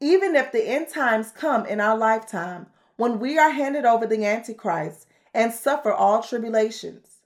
Even 0.00 0.34
if 0.36 0.52
the 0.52 0.66
end 0.66 0.88
times 0.88 1.30
come 1.32 1.66
in 1.66 1.82
our 1.82 1.98
lifetime, 1.98 2.68
when 2.96 3.20
we 3.20 3.38
are 3.38 3.50
handed 3.50 3.84
over 3.84 4.06
the 4.06 4.24
Antichrist 4.24 5.06
and 5.34 5.52
suffer 5.52 5.92
all 5.92 6.22
tribulations, 6.22 7.18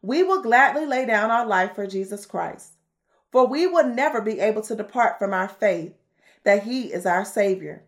we 0.00 0.22
will 0.22 0.40
gladly 0.40 0.86
lay 0.86 1.04
down 1.04 1.30
our 1.30 1.44
life 1.44 1.74
for 1.74 1.86
Jesus 1.86 2.24
Christ. 2.24 2.73
For 3.34 3.48
we 3.48 3.66
will 3.66 3.88
never 3.88 4.20
be 4.20 4.38
able 4.38 4.62
to 4.62 4.76
depart 4.76 5.18
from 5.18 5.34
our 5.34 5.48
faith 5.48 5.94
that 6.44 6.62
He 6.62 6.92
is 6.92 7.04
our 7.04 7.24
Savior. 7.24 7.82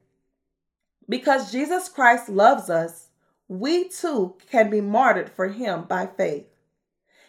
Because 1.09 1.53
Jesus 1.53 1.89
Christ 1.89 2.29
loves 2.29 2.69
us, 2.69 3.11
we 3.47 3.89
too 3.89 4.35
can 4.51 4.71
be 4.71 4.81
martyred 4.81 5.31
for 5.31 5.47
Him 5.47 5.85
by 5.85 6.09
faith. 6.09 6.49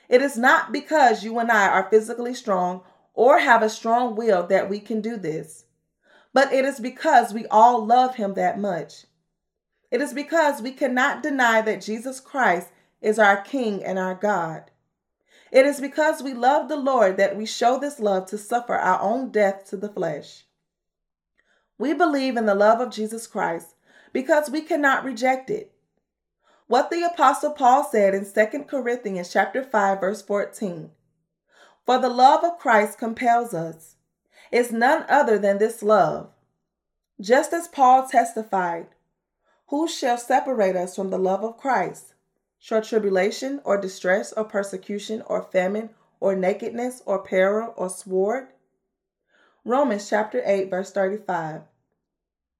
It 0.10 0.24
is 0.24 0.36
not 0.36 0.72
because 0.72 1.24
you 1.24 1.38
and 1.38 1.52
I 1.52 1.68
are 1.68 1.92
physically 1.92 2.34
strong 2.34 2.82
or 3.14 3.38
have 3.38 3.62
a 3.62 3.70
strong 3.70 4.16
will 4.16 4.48
that 4.48 4.68
we 4.68 4.80
can 4.80 5.00
do 5.00 5.16
this, 5.16 5.66
but 6.34 6.52
it 6.52 6.66
is 6.66 6.80
because 6.80 7.36
we 7.36 7.46
all 7.52 7.86
love 7.86 8.16
Him 8.16 8.34
that 8.34 8.60
much. 8.60 9.06
It 9.92 10.02
is 10.02 10.16
because 10.16 10.60
we 10.60 10.72
cannot 10.72 11.22
deny 11.22 11.62
that 11.62 11.84
Jesus 11.84 12.20
Christ 12.20 12.70
is 13.00 13.20
our 13.20 13.42
King 13.42 13.84
and 13.84 14.00
our 14.00 14.16
God. 14.16 14.72
It 15.52 15.66
is 15.66 15.80
because 15.80 16.22
we 16.22 16.34
love 16.34 16.68
the 16.68 16.78
Lord 16.78 17.18
that 17.18 17.38
we 17.38 17.46
show 17.46 17.80
this 17.80 18.00
love 18.00 18.26
to 18.28 18.38
suffer 18.38 18.76
our 18.76 19.02
own 19.02 19.32
death 19.32 19.66
to 19.70 19.78
the 19.78 19.90
flesh. 19.90 20.46
We 21.78 21.94
believe 21.94 22.38
in 22.38 22.46
the 22.46 22.56
love 22.56 22.82
of 22.82 22.92
Jesus 22.92 23.28
Christ 23.28 23.76
because 24.12 24.50
we 24.50 24.62
cannot 24.62 25.06
reject 25.06 25.50
it. 25.50 25.72
What 26.68 26.90
the 26.90 27.04
apostle 27.04 27.52
Paul 27.52 27.84
said 27.84 28.14
in 28.14 28.26
2 28.26 28.64
Corinthians 28.64 29.32
chapter 29.32 29.64
5 29.64 30.02
verse 30.02 30.22
14. 30.22 30.92
For 31.86 31.98
the 31.98 32.10
love 32.10 32.44
of 32.44 32.60
Christ 32.60 32.98
compels 32.98 33.54
us. 33.54 33.96
It's 34.52 34.72
none 34.72 35.06
other 35.08 35.38
than 35.38 35.58
this 35.58 35.82
love. 35.82 36.32
Just 37.22 37.54
as 37.54 37.68
Paul 37.68 38.08
testified, 38.08 38.88
Who 39.68 39.88
shall 39.88 40.18
separate 40.18 40.76
us 40.76 40.96
from 40.96 41.10
the 41.10 41.18
love 41.18 41.44
of 41.44 41.58
Christ? 41.58 42.14
Shall 42.68 42.82
tribulation, 42.82 43.62
or 43.64 43.78
distress, 43.78 44.34
or 44.34 44.44
persecution, 44.44 45.24
or 45.26 45.42
famine, 45.42 45.92
or 46.20 46.36
nakedness, 46.36 47.02
or 47.06 47.24
peril, 47.24 47.74
or 47.78 47.90
sword? 47.90 48.50
Romans 49.64 50.10
chapter 50.10 50.42
8, 50.44 50.70
verse 50.70 50.92
35. 50.92 51.62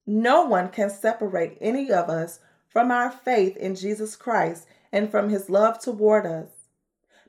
No 0.06 0.46
one 0.46 0.70
can 0.70 0.90
separate 0.90 1.58
any 1.60 1.92
of 1.92 2.10
us 2.10 2.40
from 2.70 2.90
our 2.90 3.12
faith 3.12 3.58
in 3.58 3.76
Jesus 3.76 4.16
Christ 4.16 4.66
and 4.94 5.12
from 5.12 5.28
his 5.28 5.50
love 5.50 5.78
toward 5.78 6.26
us. 6.26 6.70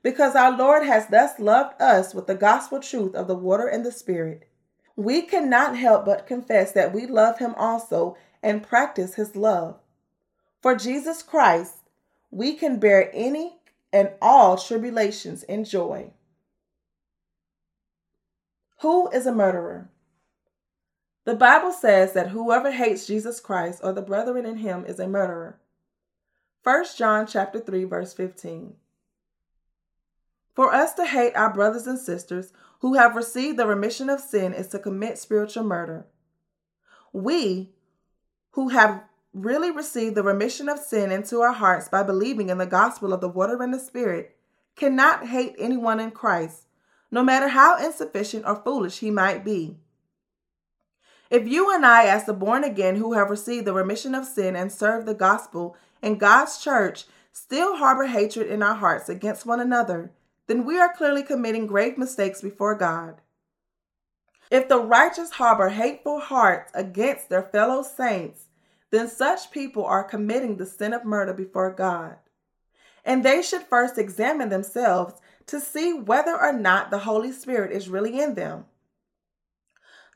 Because 0.05 0.37
our 0.37 0.57
Lord 0.57 0.87
has 0.87 1.09
thus 1.09 1.41
loved 1.41 1.83
us 1.83 2.15
with 2.15 2.29
the 2.29 2.37
gospel 2.37 2.79
truth 2.79 3.17
of 3.17 3.27
the 3.27 3.35
water 3.35 3.67
and 3.67 3.85
the 3.85 3.91
Spirit, 3.91 4.49
we 4.95 5.23
cannot 5.23 5.77
help 5.77 6.05
but 6.05 6.29
confess 6.29 6.71
that 6.71 6.95
we 6.95 7.07
love 7.07 7.41
him 7.41 7.57
also 7.57 8.17
and 8.41 8.63
practice 8.63 9.17
his 9.17 9.35
love. 9.35 9.81
For 10.63 10.77
Jesus 10.77 11.25
Christ, 11.25 11.78
we 12.31 12.55
can 12.55 12.79
bear 12.79 13.11
any 13.15 13.57
and 13.93 14.11
all 14.21 14.57
tribulations 14.57 15.43
in 15.43 15.65
joy. 15.65 16.13
Who 18.81 19.11
is 19.11 19.27
a 19.27 19.33
murderer? 19.33 19.91
The 21.25 21.35
Bible 21.35 21.73
says 21.73 22.13
that 22.13 22.29
whoever 22.29 22.71
hates 22.71 23.07
Jesus 23.07 23.41
Christ 23.41 23.81
or 23.83 23.93
the 23.93 24.03
brethren 24.03 24.47
in 24.47 24.59
him 24.59 24.85
is 24.87 24.99
a 24.99 25.09
murderer. 25.09 25.59
1 26.63 26.85
John 26.97 27.27
chapter 27.27 27.61
3 27.61 27.85
verse 27.85 28.13
15. 28.15 28.75
For 30.55 30.73
us 30.73 30.95
to 30.95 31.05
hate 31.05 31.35
our 31.35 31.53
brothers 31.53 31.87
and 31.87 31.99
sisters 31.99 32.53
who 32.81 32.95
have 32.95 33.17
received 33.17 33.59
the 33.59 33.67
remission 33.67 34.09
of 34.11 34.21
sin 34.21 34.53
is 34.53 34.69
to 34.69 34.79
commit 34.79 35.19
spiritual 35.19 35.65
murder. 35.65 36.07
We 37.13 37.73
who 38.51 38.69
have 38.69 39.05
really 39.45 39.71
receive 39.71 40.15
the 40.15 40.23
remission 40.23 40.69
of 40.69 40.79
sin 40.79 41.11
into 41.11 41.41
our 41.41 41.53
hearts 41.53 41.89
by 41.89 42.03
believing 42.03 42.49
in 42.49 42.59
the 42.59 42.67
gospel 42.67 43.13
of 43.13 43.21
the 43.21 43.29
water 43.29 43.63
and 43.63 43.73
the 43.73 43.79
spirit 43.79 44.37
cannot 44.77 45.27
hate 45.27 45.55
anyone 45.59 46.01
in 46.01 46.11
Christ, 46.11 46.67
no 47.11 47.23
matter 47.23 47.49
how 47.49 47.77
insufficient 47.77 48.45
or 48.47 48.57
foolish 48.57 48.99
he 48.99 49.11
might 49.11 49.45
be. 49.45 49.77
If 51.31 51.47
you 51.47 51.75
and 51.75 51.85
I, 51.85 52.07
as 52.07 52.25
the 52.25 52.33
born 52.33 52.65
again 52.65 52.97
who 52.97 53.13
have 53.13 53.29
received 53.29 53.67
the 53.67 53.75
remission 53.75 54.15
of 54.15 54.25
sin 54.25 54.57
and 54.57 54.73
serve 54.73 55.05
the 55.05 55.15
gospel 55.15 55.77
in 56.03 56.17
God's 56.17 56.59
church, 56.59 57.05
still 57.33 57.77
harbor 57.77 58.07
hatred 58.07 58.47
in 58.47 58.63
our 58.63 58.77
hearts 58.77 59.09
against 59.09 59.45
one 59.45 59.61
another, 59.61 60.11
then 60.47 60.65
we 60.65 60.79
are 60.79 60.93
clearly 60.93 61.23
committing 61.23 61.67
grave 61.67 61.99
mistakes 61.99 62.41
before 62.41 62.75
God. 62.75 63.21
If 64.51 64.69
the 64.69 64.81
righteous 64.81 65.33
harbor 65.33 65.69
hateful 65.69 66.21
hearts 66.21 66.73
against 66.75 67.29
their 67.29 67.43
fellow 67.43 67.83
saints, 67.83 68.48
then 68.91 69.09
such 69.09 69.51
people 69.51 69.85
are 69.85 70.05
committing 70.05 70.57
the 70.57 70.67
sin 70.67 70.93
of 70.93 71.05
murder 71.05 71.33
before 71.33 71.73
God. 71.73 72.17
And 73.05 73.25
they 73.25 73.43
should 73.43 73.63
first 73.63 73.99
examine 73.99 74.49
themselves 74.49 75.15
to 75.47 75.61
see 75.61 75.93
whether 75.93 76.39
or 76.39 76.53
not 76.53 76.91
the 76.91 77.01
Holy 77.01 77.33
Spirit 77.33 77.73
is 77.73 77.89
really 77.89 78.21
in 78.21 78.35
them. 78.35 78.67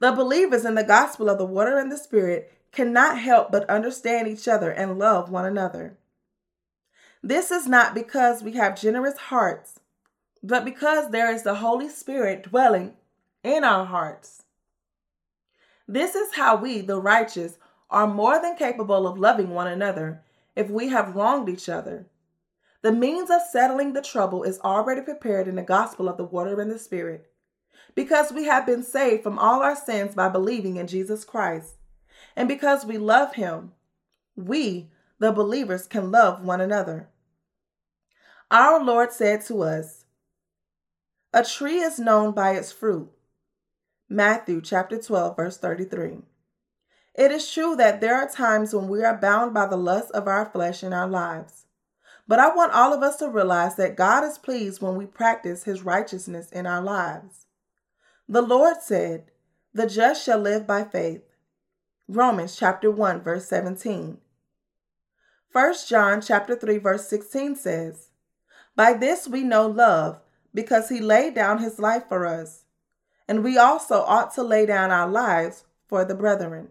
The 0.00 0.12
believers 0.12 0.64
in 0.64 0.74
the 0.74 0.84
gospel 0.84 1.28
of 1.28 1.38
the 1.38 1.46
water 1.46 1.78
and 1.78 1.90
the 1.90 1.96
spirit 1.96 2.52
cannot 2.72 3.18
help 3.18 3.52
but 3.52 3.68
understand 3.70 4.26
each 4.26 4.48
other 4.48 4.70
and 4.70 4.98
love 4.98 5.30
one 5.30 5.44
another. 5.44 5.96
This 7.22 7.50
is 7.50 7.68
not 7.68 7.94
because 7.94 8.42
we 8.42 8.52
have 8.52 8.80
generous 8.80 9.16
hearts, 9.16 9.78
but 10.42 10.64
because 10.64 11.10
there 11.10 11.32
is 11.32 11.44
the 11.44 11.56
Holy 11.56 11.88
Spirit 11.88 12.42
dwelling 12.42 12.94
in 13.44 13.62
our 13.62 13.84
hearts. 13.84 14.42
This 15.86 16.14
is 16.14 16.34
how 16.34 16.56
we, 16.56 16.80
the 16.80 17.00
righteous, 17.00 17.58
are 17.92 18.06
more 18.06 18.40
than 18.40 18.56
capable 18.56 19.06
of 19.06 19.18
loving 19.18 19.50
one 19.50 19.68
another 19.68 20.22
if 20.56 20.68
we 20.68 20.88
have 20.88 21.14
wronged 21.14 21.48
each 21.48 21.68
other. 21.68 22.06
The 22.82 22.92
means 22.92 23.30
of 23.30 23.40
settling 23.50 23.92
the 23.92 24.02
trouble 24.02 24.42
is 24.42 24.58
already 24.60 25.02
prepared 25.02 25.46
in 25.46 25.54
the 25.54 25.62
gospel 25.62 26.08
of 26.08 26.16
the 26.16 26.24
water 26.24 26.60
and 26.60 26.70
the 26.70 26.78
spirit 26.78 27.30
because 27.94 28.32
we 28.32 28.44
have 28.44 28.66
been 28.66 28.82
saved 28.82 29.22
from 29.22 29.38
all 29.38 29.62
our 29.62 29.76
sins 29.76 30.14
by 30.14 30.28
believing 30.28 30.76
in 30.76 30.86
Jesus 30.86 31.24
Christ. 31.24 31.74
And 32.34 32.48
because 32.48 32.84
we 32.84 32.98
love 32.98 33.34
him, 33.34 33.72
we, 34.34 34.90
the 35.18 35.32
believers, 35.32 35.86
can 35.86 36.10
love 36.10 36.42
one 36.42 36.60
another. 36.60 37.08
Our 38.50 38.82
Lord 38.82 39.12
said 39.12 39.44
to 39.46 39.62
us, 39.62 40.04
A 41.32 41.44
tree 41.44 41.78
is 41.78 41.98
known 41.98 42.32
by 42.32 42.52
its 42.52 42.72
fruit. 42.72 43.10
Matthew 44.08 44.60
chapter 44.60 45.00
12, 45.00 45.36
verse 45.36 45.58
33. 45.58 46.18
It 47.14 47.30
is 47.30 47.50
true 47.50 47.76
that 47.76 48.00
there 48.00 48.14
are 48.14 48.28
times 48.28 48.74
when 48.74 48.88
we 48.88 49.04
are 49.04 49.16
bound 49.16 49.52
by 49.52 49.66
the 49.66 49.76
lust 49.76 50.10
of 50.12 50.26
our 50.26 50.46
flesh 50.46 50.82
in 50.82 50.92
our 50.92 51.08
lives. 51.08 51.66
But 52.26 52.38
I 52.38 52.54
want 52.54 52.72
all 52.72 52.94
of 52.94 53.02
us 53.02 53.16
to 53.16 53.28
realize 53.28 53.74
that 53.76 53.96
God 53.96 54.24
is 54.24 54.38
pleased 54.38 54.80
when 54.80 54.96
we 54.96 55.04
practice 55.04 55.64
his 55.64 55.82
righteousness 55.82 56.50
in 56.50 56.66
our 56.66 56.80
lives. 56.80 57.46
The 58.28 58.40
Lord 58.40 58.76
said, 58.80 59.30
The 59.74 59.86
just 59.86 60.24
shall 60.24 60.38
live 60.38 60.66
by 60.66 60.84
faith. 60.84 61.22
Romans 62.08 62.56
chapter 62.56 62.90
1 62.90 63.20
verse 63.20 63.46
17. 63.46 64.18
1 65.52 65.74
John 65.86 66.22
chapter 66.22 66.56
3 66.56 66.78
verse 66.78 67.06
16 67.08 67.56
says, 67.56 68.08
By 68.74 68.94
this 68.94 69.28
we 69.28 69.42
know 69.42 69.66
love, 69.66 70.20
because 70.54 70.88
he 70.88 71.00
laid 71.00 71.34
down 71.34 71.58
his 71.58 71.78
life 71.78 72.04
for 72.08 72.26
us, 72.26 72.64
and 73.28 73.44
we 73.44 73.58
also 73.58 74.02
ought 74.02 74.34
to 74.34 74.42
lay 74.42 74.64
down 74.64 74.90
our 74.90 75.08
lives 75.08 75.64
for 75.86 76.06
the 76.06 76.14
brethren. 76.14 76.68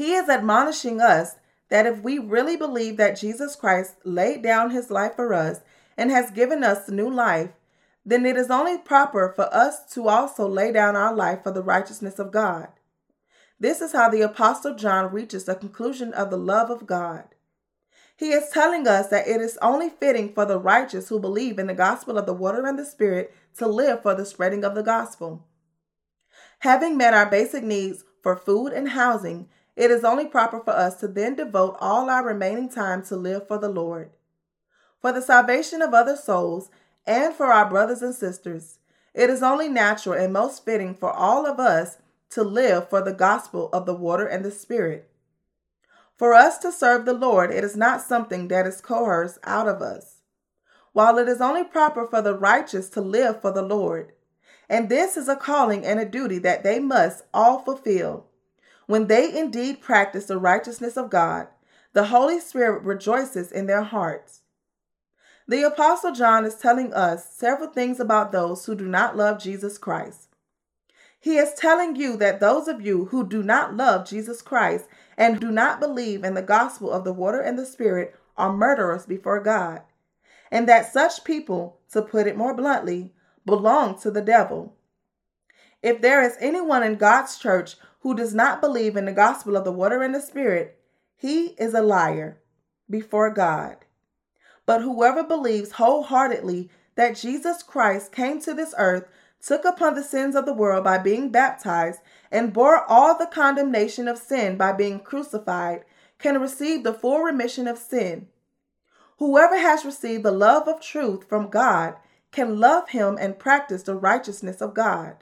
He 0.00 0.14
is 0.14 0.30
admonishing 0.30 1.02
us 1.02 1.36
that 1.68 1.84
if 1.84 2.00
we 2.00 2.18
really 2.18 2.56
believe 2.56 2.96
that 2.96 3.20
Jesus 3.20 3.54
Christ 3.54 3.96
laid 4.02 4.40
down 4.42 4.70
his 4.70 4.90
life 4.90 5.14
for 5.14 5.34
us 5.34 5.60
and 5.94 6.10
has 6.10 6.30
given 6.30 6.64
us 6.64 6.88
new 6.88 7.10
life, 7.10 7.50
then 8.02 8.24
it 8.24 8.38
is 8.38 8.50
only 8.50 8.78
proper 8.78 9.30
for 9.36 9.54
us 9.54 9.84
to 9.92 10.08
also 10.08 10.48
lay 10.48 10.72
down 10.72 10.96
our 10.96 11.14
life 11.14 11.42
for 11.42 11.52
the 11.52 11.62
righteousness 11.62 12.18
of 12.18 12.32
God. 12.32 12.68
This 13.58 13.82
is 13.82 13.92
how 13.92 14.08
the 14.08 14.22
Apostle 14.22 14.74
John 14.74 15.12
reaches 15.12 15.44
the 15.44 15.54
conclusion 15.54 16.14
of 16.14 16.30
the 16.30 16.38
love 16.38 16.70
of 16.70 16.86
God. 16.86 17.34
He 18.16 18.30
is 18.30 18.48
telling 18.48 18.88
us 18.88 19.08
that 19.08 19.28
it 19.28 19.42
is 19.42 19.58
only 19.60 19.90
fitting 19.90 20.32
for 20.32 20.46
the 20.46 20.58
righteous 20.58 21.10
who 21.10 21.20
believe 21.20 21.58
in 21.58 21.66
the 21.66 21.74
gospel 21.74 22.16
of 22.16 22.24
the 22.24 22.32
water 22.32 22.66
and 22.66 22.78
the 22.78 22.86
spirit 22.86 23.34
to 23.58 23.66
live 23.66 24.00
for 24.00 24.14
the 24.14 24.24
spreading 24.24 24.64
of 24.64 24.74
the 24.74 24.82
gospel. 24.82 25.46
Having 26.60 26.96
met 26.96 27.12
our 27.12 27.26
basic 27.26 27.62
needs 27.62 28.02
for 28.22 28.34
food 28.34 28.72
and 28.72 28.88
housing, 28.90 29.48
it 29.80 29.90
is 29.90 30.04
only 30.04 30.26
proper 30.26 30.60
for 30.60 30.72
us 30.72 30.96
to 30.96 31.08
then 31.08 31.34
devote 31.34 31.74
all 31.80 32.10
our 32.10 32.22
remaining 32.22 32.68
time 32.68 33.02
to 33.04 33.16
live 33.16 33.48
for 33.48 33.56
the 33.56 33.70
Lord. 33.70 34.10
For 35.00 35.10
the 35.10 35.22
salvation 35.22 35.80
of 35.80 35.94
other 35.94 36.16
souls, 36.16 36.68
and 37.06 37.34
for 37.34 37.46
our 37.46 37.66
brothers 37.66 38.02
and 38.02 38.14
sisters. 38.14 38.78
It 39.14 39.30
is 39.30 39.42
only 39.42 39.70
natural 39.70 40.22
and 40.22 40.34
most 40.34 40.66
fitting 40.66 40.94
for 40.94 41.10
all 41.10 41.46
of 41.46 41.58
us 41.58 41.96
to 42.32 42.44
live 42.44 42.90
for 42.90 43.00
the 43.00 43.14
gospel 43.14 43.70
of 43.72 43.86
the 43.86 43.94
water 43.94 44.26
and 44.26 44.44
the 44.44 44.50
spirit. 44.50 45.10
For 46.14 46.34
us 46.34 46.58
to 46.58 46.70
serve 46.70 47.06
the 47.06 47.14
Lord, 47.14 47.50
it 47.50 47.64
is 47.64 47.74
not 47.74 48.02
something 48.02 48.48
that 48.48 48.66
is 48.66 48.82
coerced 48.82 49.38
out 49.44 49.66
of 49.66 49.80
us. 49.80 50.20
While 50.92 51.16
it 51.16 51.26
is 51.26 51.40
only 51.40 51.64
proper 51.64 52.06
for 52.06 52.20
the 52.20 52.36
righteous 52.36 52.90
to 52.90 53.00
live 53.00 53.40
for 53.40 53.50
the 53.50 53.62
Lord, 53.62 54.12
and 54.68 54.90
this 54.90 55.16
is 55.16 55.26
a 55.26 55.36
calling 55.36 55.86
and 55.86 55.98
a 55.98 56.04
duty 56.04 56.38
that 56.40 56.64
they 56.64 56.78
must 56.78 57.24
all 57.32 57.60
fulfill. 57.60 58.26
When 58.90 59.06
they 59.06 59.38
indeed 59.38 59.80
practice 59.80 60.26
the 60.26 60.36
righteousness 60.36 60.96
of 60.96 61.10
God, 61.10 61.46
the 61.92 62.06
Holy 62.06 62.40
Spirit 62.40 62.82
rejoices 62.82 63.52
in 63.52 63.66
their 63.66 63.84
hearts. 63.84 64.40
The 65.46 65.62
Apostle 65.62 66.10
John 66.10 66.44
is 66.44 66.56
telling 66.56 66.92
us 66.92 67.32
several 67.32 67.70
things 67.70 68.00
about 68.00 68.32
those 68.32 68.66
who 68.66 68.74
do 68.74 68.88
not 68.88 69.16
love 69.16 69.40
Jesus 69.40 69.78
Christ. 69.78 70.34
He 71.20 71.36
is 71.36 71.54
telling 71.54 71.94
you 71.94 72.16
that 72.16 72.40
those 72.40 72.66
of 72.66 72.84
you 72.84 73.04
who 73.04 73.24
do 73.24 73.44
not 73.44 73.76
love 73.76 74.08
Jesus 74.08 74.42
Christ 74.42 74.86
and 75.16 75.38
do 75.38 75.52
not 75.52 75.78
believe 75.78 76.24
in 76.24 76.34
the 76.34 76.42
gospel 76.42 76.90
of 76.90 77.04
the 77.04 77.12
water 77.12 77.40
and 77.40 77.56
the 77.56 77.66
spirit 77.66 78.16
are 78.36 78.52
murderers 78.52 79.06
before 79.06 79.38
God, 79.38 79.82
and 80.50 80.68
that 80.68 80.92
such 80.92 81.22
people, 81.22 81.78
to 81.92 82.02
put 82.02 82.26
it 82.26 82.36
more 82.36 82.54
bluntly, 82.54 83.12
belong 83.46 84.00
to 84.00 84.10
the 84.10 84.20
devil. 84.20 84.74
If 85.80 86.00
there 86.02 86.24
is 86.24 86.36
anyone 86.40 86.82
in 86.82 86.96
God's 86.96 87.38
church 87.38 87.76
who 88.00 88.14
does 88.14 88.34
not 88.34 88.60
believe 88.60 88.96
in 88.96 89.04
the 89.04 89.12
gospel 89.12 89.56
of 89.56 89.64
the 89.64 89.72
water 89.72 90.02
and 90.02 90.14
the 90.14 90.20
spirit, 90.20 90.78
he 91.16 91.48
is 91.58 91.74
a 91.74 91.82
liar 91.82 92.38
before 92.88 93.30
God. 93.30 93.76
But 94.66 94.82
whoever 94.82 95.22
believes 95.22 95.72
wholeheartedly 95.72 96.70
that 96.94 97.16
Jesus 97.16 97.62
Christ 97.62 98.12
came 98.12 98.40
to 98.42 98.54
this 98.54 98.74
earth, 98.78 99.08
took 99.42 99.64
upon 99.64 99.94
the 99.94 100.02
sins 100.02 100.34
of 100.34 100.44
the 100.44 100.52
world 100.52 100.84
by 100.84 100.98
being 100.98 101.30
baptized, 101.30 102.00
and 102.30 102.52
bore 102.52 102.84
all 102.84 103.16
the 103.16 103.26
condemnation 103.26 104.06
of 104.06 104.18
sin 104.18 104.56
by 104.56 104.72
being 104.72 105.00
crucified, 105.00 105.84
can 106.18 106.40
receive 106.40 106.84
the 106.84 106.92
full 106.92 107.20
remission 107.20 107.66
of 107.66 107.78
sin. 107.78 108.28
Whoever 109.18 109.58
has 109.58 109.84
received 109.84 110.24
the 110.24 110.30
love 110.30 110.68
of 110.68 110.80
truth 110.80 111.28
from 111.28 111.48
God 111.48 111.96
can 112.32 112.60
love 112.60 112.90
him 112.90 113.18
and 113.20 113.38
practice 113.38 113.82
the 113.82 113.94
righteousness 113.94 114.60
of 114.60 114.74
God. 114.74 115.16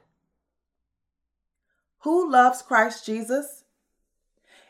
Who 2.02 2.30
loves 2.30 2.62
Christ 2.62 3.04
Jesus? 3.04 3.64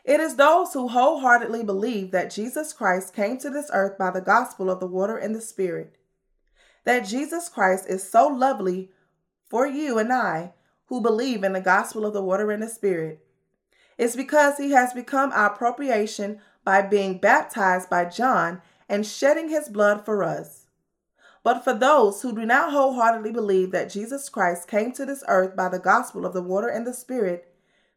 It 0.03 0.19
is 0.19 0.35
those 0.35 0.73
who 0.73 0.87
wholeheartedly 0.87 1.63
believe 1.63 2.11
that 2.11 2.31
Jesus 2.31 2.73
Christ 2.73 3.13
came 3.13 3.37
to 3.39 3.49
this 3.49 3.69
earth 3.73 3.97
by 3.97 4.09
the 4.09 4.21
gospel 4.21 4.69
of 4.69 4.79
the 4.79 4.87
water 4.87 5.17
and 5.17 5.35
the 5.35 5.41
Spirit. 5.41 5.97
That 6.85 7.05
Jesus 7.05 7.49
Christ 7.49 7.85
is 7.87 8.09
so 8.09 8.27
lovely 8.27 8.89
for 9.47 9.67
you 9.67 9.99
and 9.99 10.11
I 10.11 10.53
who 10.87 11.01
believe 11.01 11.43
in 11.43 11.53
the 11.53 11.61
gospel 11.61 12.05
of 12.05 12.13
the 12.13 12.23
water 12.23 12.51
and 12.51 12.63
the 12.63 12.67
Spirit. 12.67 13.23
It's 13.99 14.15
because 14.15 14.57
he 14.57 14.71
has 14.71 14.93
become 14.93 15.31
our 15.33 15.51
propitiation 15.51 16.39
by 16.63 16.81
being 16.81 17.19
baptized 17.19 17.89
by 17.89 18.05
John 18.05 18.61
and 18.87 19.05
shedding 19.05 19.49
his 19.49 19.69
blood 19.69 20.05
for 20.05 20.23
us. 20.23 20.58
But 21.43 21.63
for 21.63 21.73
those 21.73 22.21
who 22.21 22.35
do 22.35 22.45
not 22.45 22.71
wholeheartedly 22.71 23.31
believe 23.31 23.71
that 23.71 23.89
Jesus 23.89 24.29
Christ 24.29 24.67
came 24.67 24.91
to 24.93 25.05
this 25.05 25.23
earth 25.27 25.55
by 25.55 25.69
the 25.69 25.79
gospel 25.79 26.25
of 26.25 26.33
the 26.33 26.41
water 26.41 26.67
and 26.67 26.85
the 26.85 26.93
Spirit, 26.93 27.53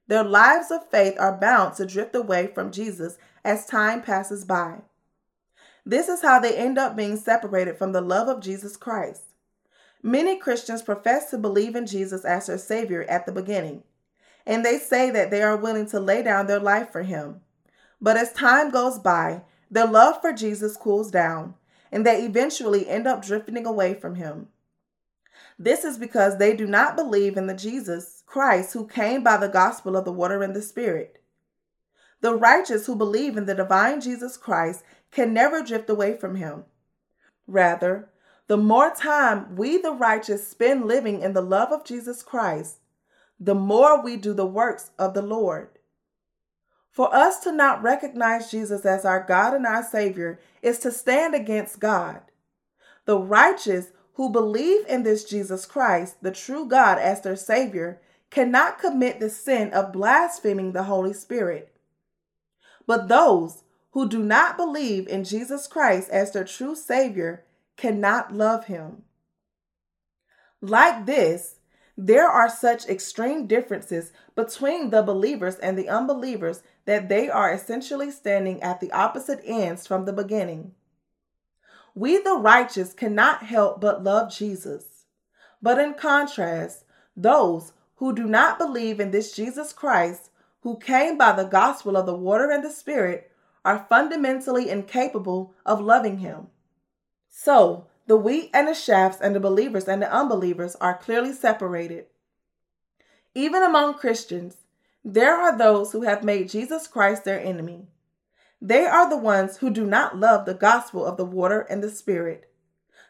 their 0.06 0.24
lives 0.24 0.70
of 0.70 0.90
faith 0.90 1.16
are 1.18 1.38
bound 1.38 1.74
to 1.76 1.86
drift 1.86 2.14
away 2.14 2.46
from 2.46 2.70
Jesus 2.70 3.16
as 3.44 3.66
time 3.66 4.02
passes 4.02 4.44
by. 4.44 4.82
This 5.84 6.08
is 6.08 6.22
how 6.22 6.38
they 6.38 6.56
end 6.56 6.78
up 6.78 6.96
being 6.96 7.16
separated 7.16 7.76
from 7.76 7.92
the 7.92 8.00
love 8.00 8.28
of 8.28 8.40
Jesus 8.40 8.76
Christ. 8.76 9.22
Many 10.02 10.36
Christians 10.36 10.82
profess 10.82 11.30
to 11.30 11.38
believe 11.38 11.74
in 11.74 11.86
Jesus 11.86 12.24
as 12.24 12.46
their 12.46 12.58
Savior 12.58 13.04
at 13.08 13.26
the 13.26 13.32
beginning, 13.32 13.82
and 14.46 14.64
they 14.64 14.78
say 14.78 15.10
that 15.10 15.30
they 15.30 15.42
are 15.42 15.56
willing 15.56 15.86
to 15.86 16.00
lay 16.00 16.22
down 16.22 16.46
their 16.46 16.60
life 16.60 16.90
for 16.90 17.02
Him. 17.02 17.40
But 18.00 18.16
as 18.16 18.32
time 18.32 18.70
goes 18.70 18.98
by, 18.98 19.42
their 19.70 19.86
love 19.86 20.20
for 20.20 20.32
Jesus 20.32 20.76
cools 20.76 21.10
down, 21.10 21.54
and 21.92 22.04
they 22.04 22.24
eventually 22.24 22.88
end 22.88 23.06
up 23.06 23.24
drifting 23.24 23.66
away 23.66 23.94
from 23.94 24.16
Him. 24.16 24.48
This 25.58 25.84
is 25.84 25.98
because 25.98 26.38
they 26.38 26.56
do 26.56 26.66
not 26.66 26.96
believe 26.96 27.36
in 27.36 27.46
the 27.46 27.54
Jesus 27.54 28.22
Christ 28.26 28.72
who 28.72 28.86
came 28.86 29.22
by 29.22 29.36
the 29.36 29.48
gospel 29.48 29.96
of 29.96 30.04
the 30.04 30.12
water 30.12 30.42
and 30.42 30.56
the 30.56 30.62
Spirit. 30.62 31.22
The 32.22 32.34
righteous 32.34 32.86
who 32.86 32.96
believe 32.96 33.36
in 33.36 33.46
the 33.46 33.54
divine 33.54 34.00
Jesus 34.00 34.36
Christ 34.36 34.82
can 35.10 35.34
never 35.34 35.62
drift 35.62 35.90
away 35.90 36.16
from 36.16 36.36
him. 36.36 36.64
Rather, 37.46 38.08
the 38.46 38.56
more 38.56 38.94
time 38.94 39.56
we, 39.56 39.76
the 39.76 39.92
righteous, 39.92 40.46
spend 40.46 40.86
living 40.86 41.20
in 41.20 41.32
the 41.32 41.42
love 41.42 41.70
of 41.72 41.84
Jesus 41.84 42.22
Christ, 42.22 42.78
the 43.38 43.54
more 43.54 44.02
we 44.02 44.16
do 44.16 44.32
the 44.32 44.46
works 44.46 44.90
of 44.98 45.14
the 45.14 45.22
Lord. 45.22 45.68
For 46.92 47.12
us 47.14 47.40
to 47.40 47.52
not 47.52 47.82
recognize 47.82 48.50
Jesus 48.50 48.84
as 48.84 49.06
our 49.06 49.24
God 49.26 49.54
and 49.54 49.66
our 49.66 49.82
Savior 49.82 50.38
is 50.60 50.78
to 50.80 50.92
stand 50.92 51.34
against 51.34 51.80
God. 51.80 52.20
The 53.06 53.18
righteous 53.18 53.88
who 54.14 54.28
believe 54.28 54.86
in 54.86 55.02
this 55.02 55.24
Jesus 55.24 55.64
Christ, 55.64 56.22
the 56.22 56.30
true 56.30 56.68
God, 56.68 56.98
as 56.98 57.22
their 57.22 57.34
Savior, 57.34 58.00
cannot 58.30 58.78
commit 58.78 59.20
the 59.20 59.30
sin 59.30 59.72
of 59.72 59.92
blaspheming 59.92 60.72
the 60.72 60.84
Holy 60.84 61.14
Spirit. 61.14 61.74
But 62.86 63.08
those 63.08 63.64
who 63.92 64.06
do 64.06 64.22
not 64.22 64.58
believe 64.58 65.08
in 65.08 65.24
Jesus 65.24 65.66
Christ 65.66 66.10
as 66.10 66.32
their 66.32 66.44
true 66.44 66.74
Savior 66.74 67.44
cannot 67.78 68.34
love 68.34 68.66
Him. 68.66 69.04
Like 70.60 71.06
this, 71.06 71.56
there 71.96 72.28
are 72.28 72.48
such 72.48 72.86
extreme 72.86 73.46
differences 73.46 74.12
between 74.34 74.90
the 74.90 75.02
believers 75.02 75.56
and 75.56 75.78
the 75.78 75.88
unbelievers 75.88 76.62
that 76.84 77.08
they 77.08 77.28
are 77.28 77.52
essentially 77.52 78.10
standing 78.10 78.62
at 78.62 78.80
the 78.80 78.92
opposite 78.92 79.40
ends 79.44 79.86
from 79.86 80.04
the 80.04 80.12
beginning. 80.12 80.72
We, 81.94 82.18
the 82.18 82.34
righteous, 82.34 82.92
cannot 82.92 83.44
help 83.44 83.80
but 83.80 84.02
love 84.02 84.32
Jesus. 84.32 85.04
But 85.60 85.78
in 85.78 85.94
contrast, 85.94 86.84
those 87.16 87.72
who 87.96 88.14
do 88.14 88.26
not 88.26 88.58
believe 88.58 88.98
in 88.98 89.10
this 89.10 89.32
Jesus 89.32 89.72
Christ, 89.72 90.30
who 90.62 90.78
came 90.78 91.18
by 91.18 91.32
the 91.32 91.44
gospel 91.44 91.96
of 91.96 92.06
the 92.06 92.14
water 92.14 92.50
and 92.50 92.64
the 92.64 92.70
Spirit, 92.70 93.30
are 93.64 93.86
fundamentally 93.88 94.68
incapable 94.68 95.54
of 95.64 95.80
loving 95.80 96.18
Him. 96.18 96.48
So, 97.28 97.86
the 98.06 98.16
wheat 98.16 98.50
and 98.52 98.66
the 98.66 98.74
shafts 98.74 99.20
and 99.20 99.34
the 99.34 99.40
believers 99.40 99.84
and 99.84 100.02
the 100.02 100.12
unbelievers 100.12 100.74
are 100.76 100.98
clearly 100.98 101.32
separated. 101.32 102.06
Even 103.34 103.62
among 103.62 103.94
Christians, 103.94 104.56
there 105.04 105.34
are 105.34 105.56
those 105.56 105.92
who 105.92 106.02
have 106.02 106.22
made 106.22 106.48
Jesus 106.48 106.86
Christ 106.86 107.24
their 107.24 107.40
enemy. 107.40 107.88
They 108.60 108.86
are 108.86 109.10
the 109.10 109.16
ones 109.16 109.56
who 109.56 109.70
do 109.70 109.84
not 109.84 110.16
love 110.16 110.46
the 110.46 110.54
gospel 110.54 111.04
of 111.04 111.16
the 111.16 111.24
water 111.24 111.62
and 111.62 111.82
the 111.82 111.90
Spirit. 111.90 112.48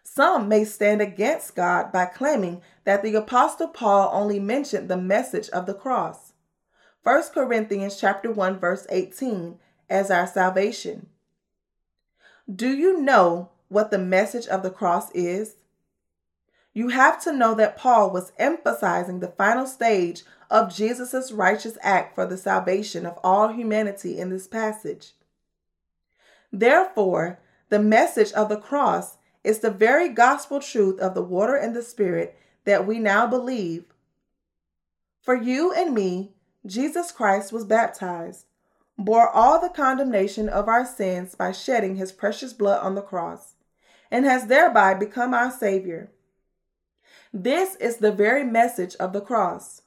Some 0.03 0.49
may 0.49 0.65
stand 0.65 1.03
against 1.03 1.55
God 1.55 1.93
by 1.93 2.07
claiming 2.07 2.63
that 2.85 3.03
the 3.03 3.15
apostle 3.15 3.69
Paul 3.69 4.11
only 4.13 4.41
mentioned 4.41 4.89
the 4.89 4.97
message 4.97 5.49
of 5.51 5.67
the 5.67 5.75
cross. 5.75 6.33
1 7.03 7.23
Corinthians 7.35 8.01
chapter 8.01 8.31
1 8.31 8.59
verse 8.59 8.87
18 8.91 9.59
as 9.91 10.11
our 10.11 10.27
salvation. 10.27 11.09
Do 12.53 12.69
you 12.69 13.01
know 13.01 13.51
what 13.69 13.91
the 13.91 13.99
message 13.99 14.47
of 14.47 14.63
the 14.63 14.71
cross 14.71 15.11
is? 15.13 15.57
You 16.75 16.89
have 16.89 17.23
to 17.25 17.33
know 17.33 17.55
that 17.55 17.77
Paul 17.77 18.11
was 18.11 18.33
emphasizing 18.39 19.21
the 19.21 19.29
final 19.29 19.67
stage 19.67 20.23
of 20.53 20.73
Jesus' 20.73 21.33
righteous 21.33 21.79
act 21.81 22.15
for 22.15 22.27
the 22.27 22.37
salvation 22.37 23.07
of 23.07 23.19
all 23.25 23.49
humanity 23.49 24.19
in 24.19 24.29
this 24.29 24.47
passage. 24.47 25.15
Therefore, 26.53 27.41
the 27.71 27.79
message 27.79 28.33
of 28.33 28.51
the 28.51 28.59
cross 28.59 29.17
is 29.43 29.61
the 29.61 29.71
very 29.71 30.11
gospel 30.11 30.61
truth 30.61 31.01
of 31.01 31.15
the 31.15 31.23
water 31.23 31.57
and 31.57 31.75
the 31.75 31.83
spirit 31.83 32.37
that 32.65 32.87
we 32.87 32.99
now 32.99 33.27
believe. 33.27 33.85
For 35.23 35.35
you 35.35 35.73
and 35.73 35.95
me, 35.95 36.33
Jesus 36.67 37.11
Christ 37.11 37.51
was 37.51 37.65
baptized, 37.65 38.45
bore 38.99 39.31
all 39.31 39.59
the 39.59 39.71
condemnation 39.71 40.51
of 40.51 40.69
our 40.69 40.85
sins 40.85 41.35
by 41.35 41.53
shedding 41.53 41.97
his 41.97 42.13
precious 42.13 42.53
blood 42.53 42.83
on 42.83 42.95
the 42.95 43.01
cross, 43.03 43.55
and 44.11 44.27
has 44.27 44.49
thereby 44.49 44.93
become 44.93 45.33
our 45.33 45.51
Savior. 45.51 46.13
This 47.33 47.75
is 47.77 47.97
the 47.97 48.13
very 48.13 48.45
message 48.45 48.95
of 48.97 49.15
the 49.15 49.23
cross. 49.23 49.82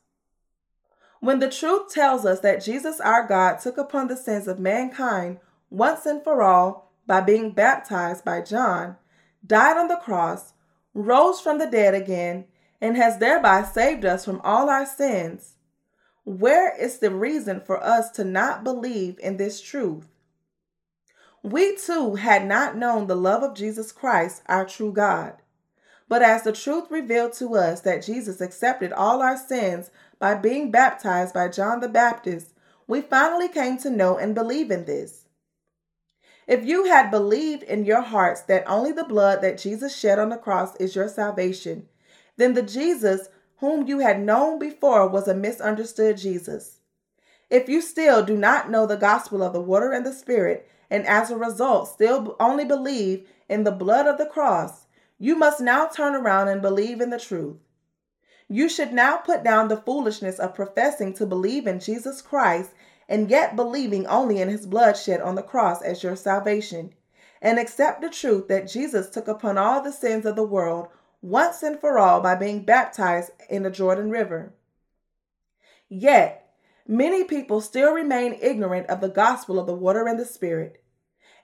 When 1.26 1.40
the 1.40 1.50
truth 1.50 1.92
tells 1.92 2.24
us 2.24 2.42
that 2.42 2.64
Jesus 2.64 3.00
our 3.00 3.26
God 3.26 3.56
took 3.56 3.80
upon 3.80 4.10
the 4.10 4.16
sins 4.16 4.48
of 4.48 4.60
mankind 4.60 5.40
once 5.72 6.06
and 6.06 6.24
for 6.24 6.44
all 6.44 6.92
by 7.08 7.22
being 7.22 7.50
baptized 7.50 8.24
by 8.24 8.42
John, 8.42 8.98
died 9.44 9.76
on 9.76 9.88
the 9.88 9.96
cross, 9.96 10.54
rose 10.94 11.42
from 11.42 11.58
the 11.58 11.66
dead 11.66 11.96
again, 11.96 12.46
and 12.80 12.96
has 12.96 13.18
thereby 13.18 13.64
saved 13.64 14.06
us 14.06 14.24
from 14.24 14.40
all 14.44 14.70
our 14.70 14.86
sins, 14.86 15.56
where 16.26 16.80
is 16.80 17.00
the 17.00 17.10
reason 17.10 17.60
for 17.60 17.84
us 17.84 18.12
to 18.12 18.24
not 18.24 18.64
believe 18.64 19.18
in 19.18 19.38
this 19.38 19.60
truth? 19.60 20.06
We 21.42 21.76
too 21.76 22.16
had 22.18 22.46
not 22.46 22.78
known 22.78 23.08
the 23.08 23.16
love 23.16 23.42
of 23.42 23.56
Jesus 23.56 23.92
Christ, 23.92 24.44
our 24.46 24.64
true 24.64 24.94
God. 24.94 25.38
But 26.08 26.22
as 26.22 26.44
the 26.44 26.52
truth 26.52 26.92
revealed 26.92 27.34
to 27.34 27.56
us 27.56 27.82
that 27.82 28.06
Jesus 28.06 28.40
accepted 28.42 28.94
all 28.94 29.22
our 29.22 29.38
sins 29.38 29.90
by 30.20 30.36
being 30.36 30.72
baptized 30.72 31.34
by 31.34 31.48
John 31.48 31.80
the 31.80 31.90
Baptist, 31.90 32.54
we 32.88 33.02
finally 33.02 33.48
came 33.48 33.78
to 33.80 33.90
know 33.90 34.18
and 34.18 34.36
believe 34.36 34.70
in 34.70 34.86
this. 34.86 35.26
If 36.48 36.64
you 36.64 36.86
had 36.86 37.10
believed 37.10 37.64
in 37.64 37.86
your 37.86 38.02
hearts 38.02 38.42
that 38.42 38.70
only 38.70 38.92
the 38.92 39.04
blood 39.04 39.42
that 39.42 39.58
Jesus 39.58 39.98
shed 39.98 40.20
on 40.20 40.30
the 40.30 40.38
cross 40.38 40.76
is 40.76 40.96
your 40.96 41.08
salvation, 41.08 41.88
then 42.38 42.54
the 42.54 42.62
Jesus 42.62 43.30
whom 43.58 43.88
you 43.88 44.00
had 44.00 44.22
known 44.22 44.60
before 44.60 45.08
was 45.08 45.28
a 45.28 45.34
misunderstood 45.34 46.18
Jesus. 46.18 46.82
If 47.50 47.68
you 47.68 47.82
still 47.82 48.24
do 48.24 48.38
not 48.38 48.70
know 48.70 48.86
the 48.86 48.98
gospel 48.98 49.42
of 49.42 49.54
the 49.54 49.62
water 49.62 49.92
and 49.92 50.06
the 50.06 50.14
Spirit, 50.14 50.68
and 50.90 51.06
as 51.08 51.32
a 51.32 51.38
result 51.38 51.90
still 51.90 52.36
only 52.40 52.66
believe 52.66 53.28
in 53.50 53.64
the 53.64 53.72
blood 53.72 54.06
of 54.06 54.20
the 54.20 54.26
cross, 54.26 54.85
you 55.18 55.36
must 55.36 55.62
now 55.62 55.88
turn 55.88 56.16
around 56.16 56.48
and 56.48 56.62
believe 56.62 57.02
in 57.02 57.10
the 57.10 57.20
truth. 57.20 57.58
You 58.48 58.70
should 58.70 58.94
now 58.94 59.18
put 59.18 59.44
down 59.44 59.68
the 59.68 59.78
foolishness 59.78 60.40
of 60.40 60.54
professing 60.54 61.14
to 61.14 61.26
believe 61.26 61.66
in 61.66 61.80
Jesus 61.80 62.22
Christ 62.22 62.72
and 63.08 63.30
yet 63.30 63.56
believing 63.56 64.08
only 64.08 64.42
in 64.42 64.50
his 64.50 64.66
blood 64.66 64.98
shed 64.98 65.22
on 65.22 65.36
the 65.36 65.44
cross 65.44 65.82
as 65.82 66.04
your 66.04 66.16
salvation, 66.16 66.94
and 67.42 67.60
accept 67.60 68.02
the 68.02 68.10
truth 68.10 68.48
that 68.48 68.68
Jesus 68.68 69.10
took 69.10 69.28
upon 69.28 69.58
all 69.58 69.82
the 69.82 69.92
sins 69.92 70.26
of 70.26 70.36
the 70.36 70.44
world 70.44 70.88
once 71.22 71.62
and 71.62 71.80
for 71.80 72.00
all 72.00 72.22
by 72.22 72.36
being 72.36 72.64
baptized 72.64 73.32
in 73.50 73.64
the 73.64 73.70
Jordan 73.70 74.10
River. 74.10 74.54
Yet, 75.88 76.50
many 76.88 77.24
people 77.24 77.62
still 77.62 77.94
remain 77.94 78.38
ignorant 78.42 78.88
of 78.88 79.02
the 79.02 79.10
gospel 79.10 79.60
of 79.60 79.68
the 79.68 79.76
water 79.76 80.08
and 80.08 80.20
the 80.20 80.26
Spirit, 80.26 80.82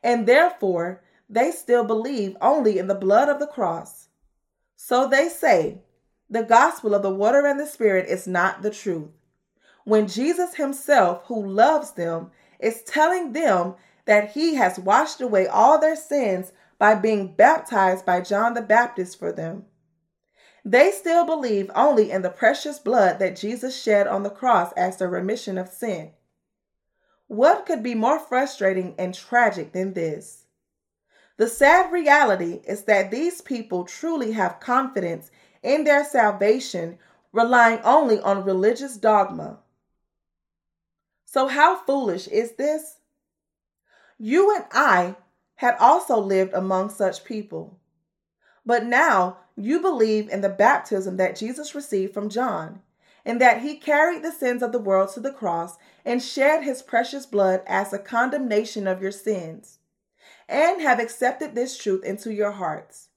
and 0.01 0.27
therefore 0.27 1.03
they 1.31 1.51
still 1.51 1.83
believe 1.83 2.37
only 2.41 2.77
in 2.77 2.87
the 2.87 2.95
blood 2.95 3.29
of 3.29 3.39
the 3.39 3.47
cross. 3.47 4.09
So 4.75 5.07
they 5.07 5.29
say, 5.29 5.81
the 6.29 6.43
gospel 6.43 6.93
of 6.93 7.01
the 7.01 7.09
water 7.09 7.45
and 7.47 7.59
the 7.59 7.65
Spirit 7.65 8.07
is 8.07 8.27
not 8.27 8.61
the 8.61 8.71
truth 8.71 9.09
when 9.83 10.07
Jesus 10.07 10.55
himself, 10.55 11.23
who 11.25 11.45
loves 11.45 11.91
them, 11.91 12.31
is 12.59 12.83
telling 12.83 13.33
them 13.33 13.75
that 14.05 14.31
he 14.31 14.55
has 14.55 14.79
washed 14.79 15.21
away 15.21 15.47
all 15.47 15.79
their 15.79 15.95
sins 15.95 16.51
by 16.77 16.95
being 16.95 17.33
baptized 17.33 18.05
by 18.05 18.21
John 18.21 18.53
the 18.53 18.61
Baptist 18.61 19.17
for 19.17 19.31
them. 19.31 19.65
They 20.63 20.91
still 20.91 21.25
believe 21.25 21.71
only 21.73 22.11
in 22.11 22.21
the 22.21 22.29
precious 22.29 22.77
blood 22.77 23.19
that 23.19 23.35
Jesus 23.35 23.81
shed 23.81 24.07
on 24.07 24.23
the 24.23 24.29
cross 24.29 24.71
as 24.73 24.97
the 24.97 25.07
remission 25.07 25.57
of 25.57 25.69
sin. 25.69 26.11
What 27.27 27.65
could 27.65 27.81
be 27.81 27.95
more 27.95 28.19
frustrating 28.19 28.93
and 28.99 29.13
tragic 29.13 29.71
than 29.71 29.93
this? 29.93 30.40
The 31.41 31.47
sad 31.47 31.91
reality 31.91 32.61
is 32.67 32.83
that 32.83 33.09
these 33.09 33.41
people 33.41 33.83
truly 33.83 34.33
have 34.33 34.59
confidence 34.59 35.31
in 35.63 35.85
their 35.85 36.05
salvation, 36.05 36.99
relying 37.33 37.79
only 37.79 38.19
on 38.19 38.45
religious 38.45 38.95
dogma. 38.95 39.57
So, 41.25 41.47
how 41.47 41.77
foolish 41.77 42.27
is 42.27 42.51
this? 42.57 42.99
You 44.19 44.55
and 44.55 44.65
I 44.71 45.15
had 45.55 45.77
also 45.79 46.19
lived 46.19 46.53
among 46.53 46.91
such 46.91 47.25
people. 47.25 47.79
But 48.63 48.85
now 48.85 49.37
you 49.55 49.79
believe 49.79 50.29
in 50.29 50.41
the 50.41 50.49
baptism 50.49 51.17
that 51.17 51.37
Jesus 51.37 51.73
received 51.73 52.13
from 52.13 52.29
John, 52.29 52.83
and 53.25 53.41
that 53.41 53.63
he 53.63 53.77
carried 53.77 54.21
the 54.21 54.31
sins 54.31 54.61
of 54.61 54.71
the 54.71 54.77
world 54.77 55.11
to 55.15 55.19
the 55.19 55.33
cross 55.33 55.79
and 56.05 56.21
shed 56.21 56.63
his 56.63 56.83
precious 56.83 57.25
blood 57.25 57.63
as 57.65 57.91
a 57.91 57.97
condemnation 57.97 58.85
of 58.85 59.01
your 59.01 59.11
sins, 59.11 59.79
and 60.47 60.81
have 60.81 60.99
accepted 60.99 61.55
this 61.55 61.77
truth 61.77 62.03
into 62.03 62.33
your 62.33 62.51
hearts. 62.51 63.09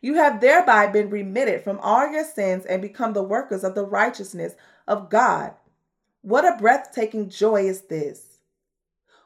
You 0.00 0.14
have 0.14 0.40
thereby 0.40 0.86
been 0.86 1.10
remitted 1.10 1.62
from 1.62 1.78
all 1.80 2.10
your 2.10 2.24
sins 2.24 2.64
and 2.64 2.80
become 2.80 3.12
the 3.12 3.22
workers 3.22 3.64
of 3.64 3.74
the 3.74 3.84
righteousness 3.84 4.54
of 4.86 5.10
God. 5.10 5.54
What 6.22 6.44
a 6.44 6.56
breathtaking 6.58 7.30
joy 7.30 7.64
is 7.66 7.82
this! 7.82 8.38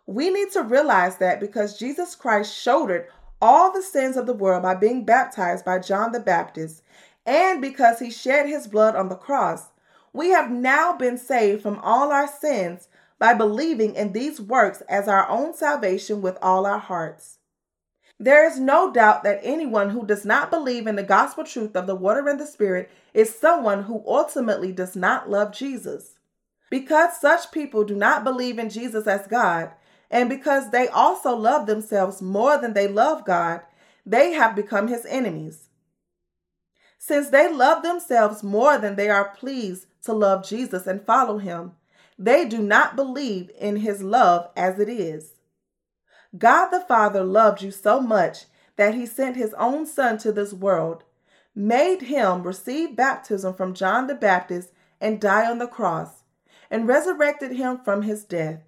We 0.07 0.31
need 0.31 0.51
to 0.53 0.63
realize 0.63 1.19
that 1.19 1.41
because 1.41 1.79
Jesus 1.79 2.15
Christ 2.15 2.55
shouldered 2.55 3.07
all 3.41 3.73
the 3.73 3.83
sins 3.83 4.17
of 4.17 4.27
the 4.27 4.35
world 4.35 4.63
by 4.63 4.75
being 4.75 5.05
baptized 5.05 5.65
by 5.65 5.79
John 5.79 6.13
the 6.13 6.21
Baptist, 6.21 6.83
and 7.27 7.61
because 7.61 7.99
he 7.99 8.11
shed 8.11 8.47
his 8.47 8.67
blood 8.67 8.97
on 8.97 9.09
the 9.09 9.15
cross, 9.15 9.69
we 10.13 10.31
have 10.31 10.51
now 10.51 10.97
been 10.97 11.19
saved 11.19 11.63
from 11.63 11.79
all 11.79 12.13
our 12.13 12.29
sins 12.29 12.89
by 13.23 13.33
believing 13.33 13.95
in 13.95 14.13
these 14.13 14.41
works 14.41 14.83
as 14.89 15.07
our 15.07 15.29
own 15.29 15.55
salvation 15.55 16.21
with 16.21 16.37
all 16.43 16.67
our 16.67 16.81
hearts. 16.81 17.39
There 18.19 18.45
is 18.45 18.59
no 18.59 18.93
doubt 18.93 19.23
that 19.23 19.39
anyone 19.45 19.91
who 19.91 20.05
does 20.05 20.25
not 20.25 20.51
believe 20.51 20.89
in 20.89 20.97
the 20.97 21.05
gospel 21.05 21.45
truth 21.45 21.77
of 21.77 21.87
the 21.87 21.95
water 21.95 22.29
and 22.29 22.41
the 22.41 22.47
spirit 22.47 22.91
is 23.15 23.33
someone 23.33 23.85
who 23.85 24.03
ultimately 24.09 24.73
does 24.73 24.97
not 24.97 25.31
love 25.31 25.53
Jesus. 25.53 26.19
Because 26.69 27.21
such 27.21 27.53
people 27.53 27.85
do 27.85 27.95
not 27.95 28.25
believe 28.25 28.59
in 28.59 28.69
Jesus 28.69 29.07
as 29.07 29.29
God, 29.29 29.71
and 30.11 30.29
because 30.29 30.73
they 30.73 30.89
also 30.89 31.33
love 31.37 31.67
themselves 31.67 32.21
more 32.21 32.59
than 32.59 32.73
they 32.73 32.89
love 32.89 33.25
God, 33.25 33.61
they 34.05 34.33
have 34.33 34.57
become 34.57 34.89
his 34.89 35.07
enemies. 35.07 35.69
Since 36.99 37.31
they 37.31 37.53
love 37.53 37.85
themselves 37.85 38.43
more 38.43 38.79
than 38.79 38.97
they 38.97 39.11
are 39.11 39.33
pleased 39.37 39.87
to 40.07 40.13
love 40.13 40.45
Jesus 40.45 40.89
and 40.89 41.07
follow 41.07 41.39
him, 41.39 41.77
they 42.23 42.45
do 42.45 42.59
not 42.59 42.95
believe 42.95 43.51
in 43.59 43.77
his 43.77 44.01
love 44.01 44.49
as 44.57 44.79
it 44.79 44.89
is. 44.89 45.33
God 46.39 46.69
the 46.69 46.81
Father 46.81 47.25
loved 47.25 47.63
you 47.63 47.73
so 47.73 48.01
much 48.01 48.45
that 48.77 48.95
he 48.95 49.07
sent 49.07 49.37
his 49.37 49.53
own 49.55 49.87
Son 49.87 50.19
to 50.19 50.31
this 50.31 50.53
world, 50.53 51.03
made 51.55 52.03
him 52.03 52.45
receive 52.45 52.97
baptism 52.97 53.55
from 53.55 53.75
John 53.75 54.07
the 54.07 54.15
Baptist 54.15 54.71
and 55.01 55.21
die 55.21 55.51
on 55.51 55.59
the 55.59 55.67
cross, 55.67 56.23
and 56.71 56.87
resurrected 56.87 57.53
him 57.53 57.79
from 57.85 58.03
his 58.03 58.25
death. 58.25 58.61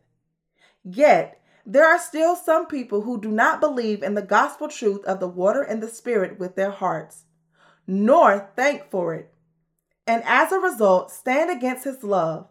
Yet, 0.83 1.40
there 1.64 1.87
are 1.87 1.99
still 1.99 2.35
some 2.35 2.67
people 2.67 3.03
who 3.03 3.21
do 3.21 3.31
not 3.31 3.61
believe 3.61 4.03
in 4.03 4.14
the 4.14 4.21
gospel 4.21 4.69
truth 4.69 5.05
of 5.05 5.21
the 5.21 5.29
water 5.29 5.62
and 5.62 5.81
the 5.81 5.88
spirit 5.88 6.40
with 6.40 6.57
their 6.57 6.73
hearts, 6.73 7.25
nor 7.87 8.51
thank 8.57 8.90
for 8.90 9.14
it, 9.14 9.33
and 10.09 10.23
as 10.27 10.51
a 10.51 10.59
result 10.59 11.12
stand 11.12 11.51
against 11.51 11.85
his 11.85 12.03
love. 12.03 12.49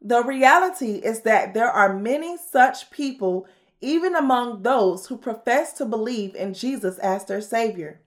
The 0.00 0.22
reality 0.22 0.96
is 0.96 1.22
that 1.22 1.52
there 1.52 1.70
are 1.70 1.94
many 1.94 2.36
such 2.36 2.90
people, 2.90 3.46
even 3.80 4.14
among 4.14 4.62
those 4.62 5.06
who 5.06 5.16
profess 5.16 5.72
to 5.74 5.84
believe 5.84 6.34
in 6.34 6.54
Jesus 6.54 6.98
as 6.98 7.24
their 7.24 7.40
Savior. 7.40 8.00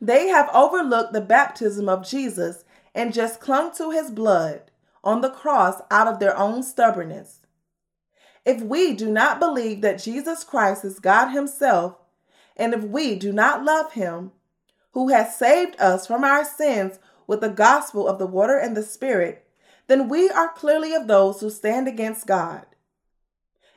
They 0.00 0.28
have 0.28 0.50
overlooked 0.52 1.12
the 1.12 1.20
baptism 1.20 1.88
of 1.88 2.08
Jesus 2.08 2.64
and 2.94 3.14
just 3.14 3.40
clung 3.40 3.72
to 3.74 3.90
his 3.90 4.10
blood 4.10 4.62
on 5.04 5.20
the 5.20 5.30
cross 5.30 5.80
out 5.90 6.08
of 6.08 6.18
their 6.18 6.36
own 6.36 6.62
stubbornness. 6.62 7.40
If 8.44 8.60
we 8.60 8.94
do 8.94 9.10
not 9.10 9.38
believe 9.38 9.80
that 9.82 10.02
Jesus 10.02 10.42
Christ 10.42 10.84
is 10.84 10.98
God 10.98 11.28
Himself, 11.28 11.96
and 12.56 12.74
if 12.74 12.82
we 12.82 13.14
do 13.14 13.32
not 13.32 13.64
love 13.64 13.92
Him, 13.92 14.32
who 14.92 15.08
has 15.08 15.36
saved 15.36 15.80
us 15.80 16.06
from 16.06 16.24
our 16.24 16.44
sins 16.44 16.98
with 17.26 17.40
the 17.40 17.48
gospel 17.48 18.08
of 18.08 18.18
the 18.18 18.26
water 18.26 18.58
and 18.58 18.76
the 18.76 18.82
Spirit, 18.82 19.41
then 19.92 20.08
we 20.08 20.30
are 20.30 20.48
clearly 20.48 20.94
of 20.94 21.06
those 21.06 21.40
who 21.40 21.50
stand 21.50 21.86
against 21.86 22.26
God. 22.26 22.64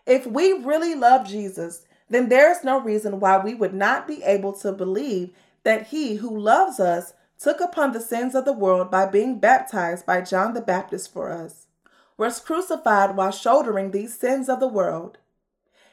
If 0.06 0.26
we 0.26 0.54
really 0.54 0.96
love 0.96 1.28
Jesus, 1.28 1.86
then 2.10 2.30
there 2.30 2.50
is 2.50 2.64
no 2.64 2.80
reason 2.80 3.20
why 3.20 3.38
we 3.38 3.54
would 3.54 3.74
not 3.74 4.08
be 4.08 4.24
able 4.24 4.54
to 4.54 4.72
believe 4.72 5.32
that 5.64 5.88
He 5.88 6.16
who 6.16 6.40
loves 6.40 6.80
us 6.80 7.12
took 7.38 7.60
upon 7.60 7.92
the 7.92 8.00
sins 8.00 8.34
of 8.34 8.46
the 8.46 8.54
world 8.54 8.90
by 8.90 9.08
being 9.08 9.40
baptized 9.40 10.06
by 10.06 10.22
John 10.22 10.54
the 10.54 10.62
Baptist 10.62 11.12
for 11.12 11.34
us 11.34 11.68
was 12.16 12.40
crucified 12.40 13.18
while 13.18 13.32
shouldering 13.32 13.92
these 13.92 14.18
sins 14.18 14.48
of 14.48 14.62
the 14.62 14.70
world, 14.70 15.18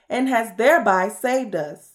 and 0.08 0.28
has 0.28 0.56
thereby 0.56 1.08
saved 1.08 1.56
us. 1.56 1.94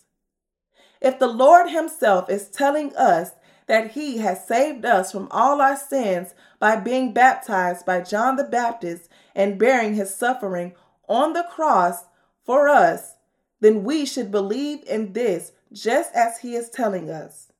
If 0.99 1.17
the 1.17 1.27
Lord 1.27 1.69
Himself 1.69 2.29
is 2.29 2.49
telling 2.49 2.93
us 2.97 3.31
that 3.67 3.91
He 3.91 4.17
has 4.17 4.47
saved 4.47 4.86
us 4.86 5.12
from 5.12 5.27
all 5.32 5.62
our 5.62 5.77
sins 5.77 6.34
by 6.60 6.75
being 6.77 7.13
baptized 7.13 7.86
by 7.86 8.01
John 8.01 8.36
the 8.36 8.43
Baptist 8.43 9.10
and 9.36 9.60
bearing 9.60 9.95
His 9.95 10.15
suffering 10.15 10.73
on 11.08 11.34
the 11.34 11.47
cross 11.49 12.06
for 12.43 12.67
us, 12.67 13.15
then 13.60 13.84
we 13.84 14.06
should 14.06 14.32
believe 14.32 14.84
in 14.88 15.13
this 15.13 15.51
just 15.71 16.13
as 16.15 16.39
He 16.39 16.56
is 16.56 16.69
telling 16.69 17.10
us. 17.10 17.51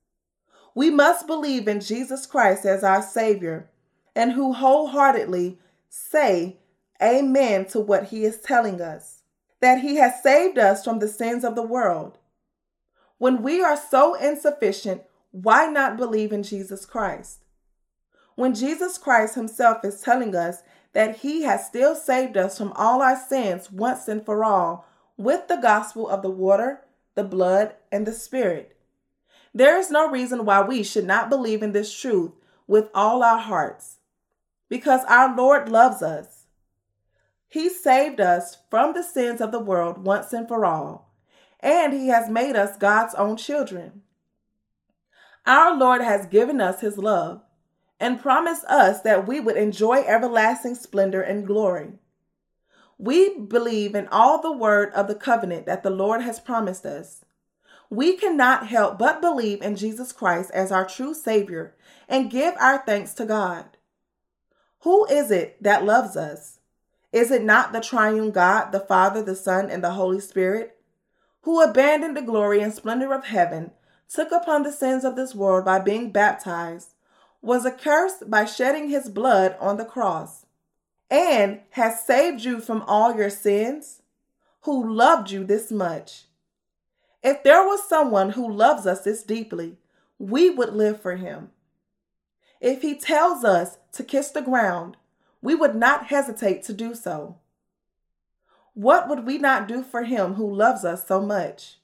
We 0.74 0.90
must 0.90 1.28
believe 1.28 1.68
in 1.68 1.82
Jesus 1.82 2.26
Christ 2.26 2.66
as 2.66 2.84
our 2.84 3.02
Savior 3.02 3.70
and 4.16 4.34
who 4.34 4.54
wholeheartedly 4.54 5.58
say 5.90 6.58
amen 7.02 7.66
to 7.66 7.80
what 7.80 8.06
he 8.06 8.24
is 8.24 8.40
telling 8.40 8.82
us 8.82 9.22
that 9.60 9.82
he 9.82 9.96
has 9.96 10.22
saved 10.22 10.58
us 10.58 10.84
from 10.84 11.00
the 11.00 11.08
sins 11.08 11.44
of 11.44 11.56
the 11.56 11.64
world. 11.64 12.18
When 13.18 13.42
we 13.42 13.64
are 13.64 13.78
so 13.78 14.14
insufficient, 14.14 15.02
why 15.32 15.68
not 15.68 15.98
believe 15.98 16.32
in 16.32 16.44
Jesus 16.44 16.86
Christ? 16.86 17.44
When 18.36 18.54
Jesus 18.54 18.98
Christ 18.98 19.36
himself 19.36 19.84
is 19.84 20.02
telling 20.02 20.36
us 20.36 20.62
that 20.94 21.18
he 21.18 21.44
has 21.44 21.66
still 21.66 21.96
saved 21.96 22.38
us 22.38 22.58
from 22.58 22.72
all 22.76 23.02
our 23.02 23.18
sins 23.18 23.72
once 23.72 24.08
and 24.08 24.26
for 24.26 24.44
all 24.44 24.86
with 25.18 25.48
the 25.48 25.58
gospel 25.58 26.08
of 26.08 26.22
the 26.22 26.30
water, 26.30 26.82
the 27.16 27.24
blood, 27.24 27.76
and 27.92 28.06
the 28.06 28.14
spirit. 28.14 28.78
There 29.54 29.78
is 29.78 29.90
no 29.90 30.10
reason 30.10 30.46
why 30.46 30.62
we 30.62 30.84
should 30.84 31.06
not 31.06 31.30
believe 31.30 31.64
in 31.64 31.72
this 31.72 31.94
truth 31.94 32.32
with 32.68 32.90
all 32.94 33.24
our 33.24 33.40
hearts 33.40 33.98
because 34.70 35.02
our 35.08 35.36
Lord 35.36 35.70
loves 35.70 36.02
us. 36.02 36.46
He 37.48 37.70
saved 37.70 38.20
us 38.20 38.58
from 38.70 38.94
the 38.94 39.04
sins 39.04 39.42
of 39.42 39.52
the 39.52 39.60
world 39.60 40.04
once 40.04 40.34
and 40.34 40.48
for 40.48 40.66
all, 40.66 41.14
and 41.60 41.94
He 41.94 42.10
has 42.10 42.30
made 42.30 42.56
us 42.56 42.78
God's 42.78 43.16
own 43.16 43.38
children. 43.38 44.02
Our 45.48 45.78
Lord 45.78 46.02
has 46.02 46.26
given 46.26 46.60
us 46.60 46.82
His 46.82 46.98
love 46.98 47.42
and 48.02 48.22
promised 48.22 48.66
us 48.66 49.02
that 49.02 49.26
we 49.26 49.40
would 49.40 49.56
enjoy 49.56 50.04
everlasting 50.06 50.76
splendor 50.76 51.22
and 51.22 51.48
glory. 51.48 51.94
We 52.98 53.40
believe 53.40 53.96
in 53.96 54.10
all 54.10 54.42
the 54.42 54.52
word 54.52 54.92
of 54.94 55.08
the 55.08 55.16
covenant 55.16 55.66
that 55.66 55.84
the 55.84 55.90
Lord 55.90 56.22
has 56.22 56.42
promised 56.42 56.86
us. 56.86 57.24
We 57.90 58.18
cannot 58.18 58.68
help 58.68 59.00
but 59.00 59.22
believe 59.22 59.62
in 59.62 59.78
Jesus 59.78 60.12
Christ 60.12 60.52
as 60.52 60.70
our 60.70 60.86
true 60.86 61.14
Savior 61.14 61.76
and 62.10 62.30
give 62.30 62.56
our 62.60 62.80
thanks 62.86 63.14
to 63.14 63.26
God. 63.26 63.78
Who 64.80 65.06
is 65.06 65.32
it 65.32 65.64
that 65.64 65.86
loves 65.86 66.18
us? 66.18 66.60
Is 67.14 67.32
it 67.32 67.44
not 67.44 67.72
the 67.72 67.80
triune 67.80 68.32
God, 68.32 68.72
the 68.72 68.82
Father, 68.82 69.24
the 69.24 69.36
Son, 69.36 69.70
and 69.70 69.82
the 69.82 69.92
Holy 69.92 70.20
Spirit, 70.20 70.78
who 71.44 71.62
abandoned 71.62 72.18
the 72.18 72.22
glory 72.22 72.62
and 72.62 72.74
splendor 72.74 73.14
of 73.14 73.26
heaven, 73.26 73.72
took 74.10 74.32
upon 74.32 74.64
the 74.64 74.72
sins 74.72 75.04
of 75.04 75.16
this 75.16 75.36
world 75.36 75.66
by 75.66 75.80
being 75.80 76.12
baptized, 76.12 76.94
was 77.42 77.66
accursed 77.66 78.30
by 78.30 78.46
shedding 78.46 78.90
his 78.90 79.10
blood 79.10 79.56
on 79.60 79.78
the 79.78 79.86
cross, 79.86 80.46
and 81.10 81.62
has 81.72 82.04
saved 82.04 82.44
you 82.44 82.60
from 82.60 82.82
all 82.84 83.16
your 83.16 83.30
sins, 83.30 84.02
who 84.62 84.94
loved 84.94 85.32
you 85.32 85.44
this 85.44 85.72
much? 85.72 86.26
If 87.24 87.44
there 87.44 87.64
was 87.64 87.88
someone 87.88 88.32
who 88.32 88.52
loves 88.52 88.86
us 88.86 89.02
this 89.02 89.24
deeply, 89.24 89.78
we 90.20 90.50
would 90.50 90.74
live 90.74 91.02
for 91.02 91.16
him. 91.16 91.52
If 92.60 92.82
he 92.82 92.96
tells 92.96 93.44
us 93.44 93.78
to 93.94 94.04
kiss 94.04 94.30
the 94.30 94.42
ground, 94.42 94.98
we 95.42 95.56
would 95.56 95.76
not 95.76 96.08
hesitate 96.08 96.64
to 96.64 96.74
do 96.74 96.96
so. 96.96 97.38
What 98.74 99.08
would 99.08 99.26
we 99.26 99.38
not 99.38 99.68
do 99.68 99.84
for 99.84 100.04
him 100.04 100.36
who 100.36 100.54
loves 100.54 100.84
us 100.84 101.08
so 101.08 101.22
much? 101.22 101.78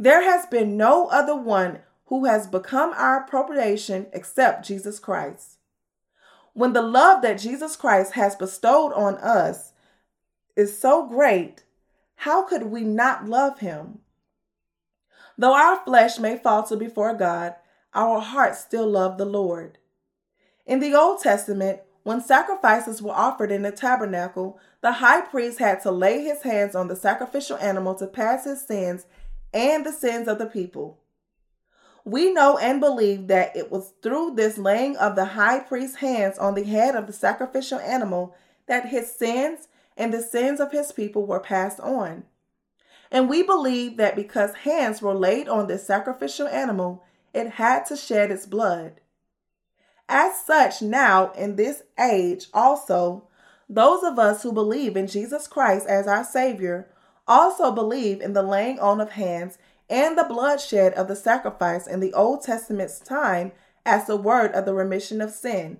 There 0.00 0.22
has 0.22 0.46
been 0.46 0.78
no 0.78 1.08
other 1.08 1.36
one 1.36 1.80
who 2.06 2.24
has 2.24 2.46
become 2.46 2.94
our 2.96 3.22
propitiation 3.24 4.06
except 4.14 4.66
Jesus 4.66 4.98
Christ. 4.98 5.58
When 6.54 6.72
the 6.72 6.80
love 6.80 7.20
that 7.20 7.38
Jesus 7.38 7.76
Christ 7.76 8.14
has 8.14 8.34
bestowed 8.34 8.94
on 8.94 9.18
us 9.18 9.74
is 10.56 10.80
so 10.80 11.06
great, 11.06 11.64
how 12.14 12.42
could 12.44 12.62
we 12.62 12.80
not 12.80 13.26
love 13.26 13.58
him? 13.58 13.98
Though 15.36 15.52
our 15.52 15.84
flesh 15.84 16.18
may 16.18 16.38
falter 16.38 16.76
before 16.76 17.12
God, 17.12 17.56
our 17.92 18.20
hearts 18.20 18.60
still 18.60 18.86
love 18.86 19.18
the 19.18 19.26
Lord. 19.26 19.76
In 20.64 20.80
the 20.80 20.94
Old 20.94 21.20
Testament, 21.20 21.80
when 22.04 22.22
sacrifices 22.22 23.02
were 23.02 23.12
offered 23.12 23.52
in 23.52 23.60
the 23.60 23.70
tabernacle, 23.70 24.58
the 24.80 24.92
high 24.92 25.20
priest 25.20 25.58
had 25.58 25.82
to 25.82 25.90
lay 25.90 26.24
his 26.24 26.40
hands 26.40 26.74
on 26.74 26.88
the 26.88 26.96
sacrificial 26.96 27.58
animal 27.58 27.94
to 27.96 28.06
pass 28.06 28.46
his 28.46 28.62
sins 28.62 29.04
and 29.52 29.84
the 29.84 29.92
sins 29.92 30.28
of 30.28 30.38
the 30.38 30.46
people. 30.46 30.98
We 32.04 32.32
know 32.32 32.56
and 32.58 32.80
believe 32.80 33.26
that 33.26 33.56
it 33.56 33.70
was 33.70 33.92
through 34.02 34.34
this 34.34 34.56
laying 34.56 34.96
of 34.96 35.16
the 35.16 35.26
high 35.26 35.60
priest's 35.60 35.96
hands 35.96 36.38
on 36.38 36.54
the 36.54 36.64
head 36.64 36.96
of 36.96 37.06
the 37.06 37.12
sacrificial 37.12 37.78
animal 37.78 38.34
that 38.66 38.88
his 38.88 39.14
sins 39.14 39.68
and 39.96 40.12
the 40.12 40.22
sins 40.22 40.60
of 40.60 40.72
his 40.72 40.92
people 40.92 41.26
were 41.26 41.40
passed 41.40 41.80
on. 41.80 42.24
And 43.10 43.28
we 43.28 43.42
believe 43.42 43.96
that 43.96 44.16
because 44.16 44.54
hands 44.54 45.02
were 45.02 45.14
laid 45.14 45.48
on 45.48 45.66
this 45.66 45.86
sacrificial 45.86 46.46
animal, 46.46 47.04
it 47.34 47.50
had 47.50 47.84
to 47.86 47.96
shed 47.96 48.30
its 48.30 48.46
blood. 48.46 49.00
As 50.08 50.44
such, 50.44 50.80
now 50.82 51.32
in 51.32 51.56
this 51.56 51.82
age, 51.98 52.46
also, 52.54 53.28
those 53.68 54.02
of 54.02 54.18
us 54.18 54.42
who 54.42 54.52
believe 54.52 54.96
in 54.96 55.06
Jesus 55.06 55.46
Christ 55.46 55.86
as 55.86 56.06
our 56.06 56.24
Savior 56.24 56.88
also 57.30 57.70
believe 57.70 58.20
in 58.20 58.32
the 58.32 58.42
laying 58.42 58.80
on 58.80 59.00
of 59.00 59.12
hands 59.12 59.56
and 59.88 60.18
the 60.18 60.24
bloodshed 60.24 60.92
of 60.94 61.06
the 61.06 61.14
sacrifice 61.14 61.86
in 61.86 62.00
the 62.00 62.12
Old 62.12 62.42
Testament's 62.42 62.98
time 62.98 63.52
as 63.86 64.06
the 64.06 64.16
word 64.16 64.50
of 64.52 64.64
the 64.64 64.74
remission 64.74 65.20
of 65.20 65.30
sin. 65.30 65.78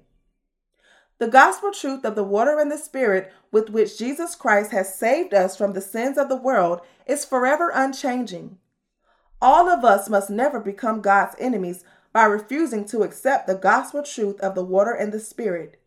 The 1.18 1.28
gospel 1.28 1.72
truth 1.72 2.04
of 2.04 2.14
the 2.14 2.24
water 2.24 2.58
and 2.58 2.70
the 2.70 2.78
spirit 2.78 3.32
with 3.50 3.68
which 3.68 3.98
Jesus 3.98 4.34
Christ 4.34 4.70
has 4.70 4.94
saved 4.94 5.34
us 5.34 5.56
from 5.56 5.72
the 5.72 5.80
sins 5.80 6.16
of 6.16 6.28
the 6.28 6.36
world 6.36 6.80
is 7.04 7.24
forever 7.24 7.70
unchanging. 7.74 8.56
All 9.42 9.68
of 9.68 9.84
us 9.84 10.08
must 10.08 10.30
never 10.30 10.60
become 10.60 11.00
God's 11.00 11.34
enemies 11.38 11.84
by 12.12 12.24
refusing 12.24 12.84
to 12.86 13.02
accept 13.02 13.46
the 13.46 13.54
gospel 13.54 14.02
truth 14.02 14.40
of 14.40 14.54
the 14.54 14.64
water 14.64 14.92
and 14.92 15.12
the 15.12 15.20
spirit. 15.20 15.80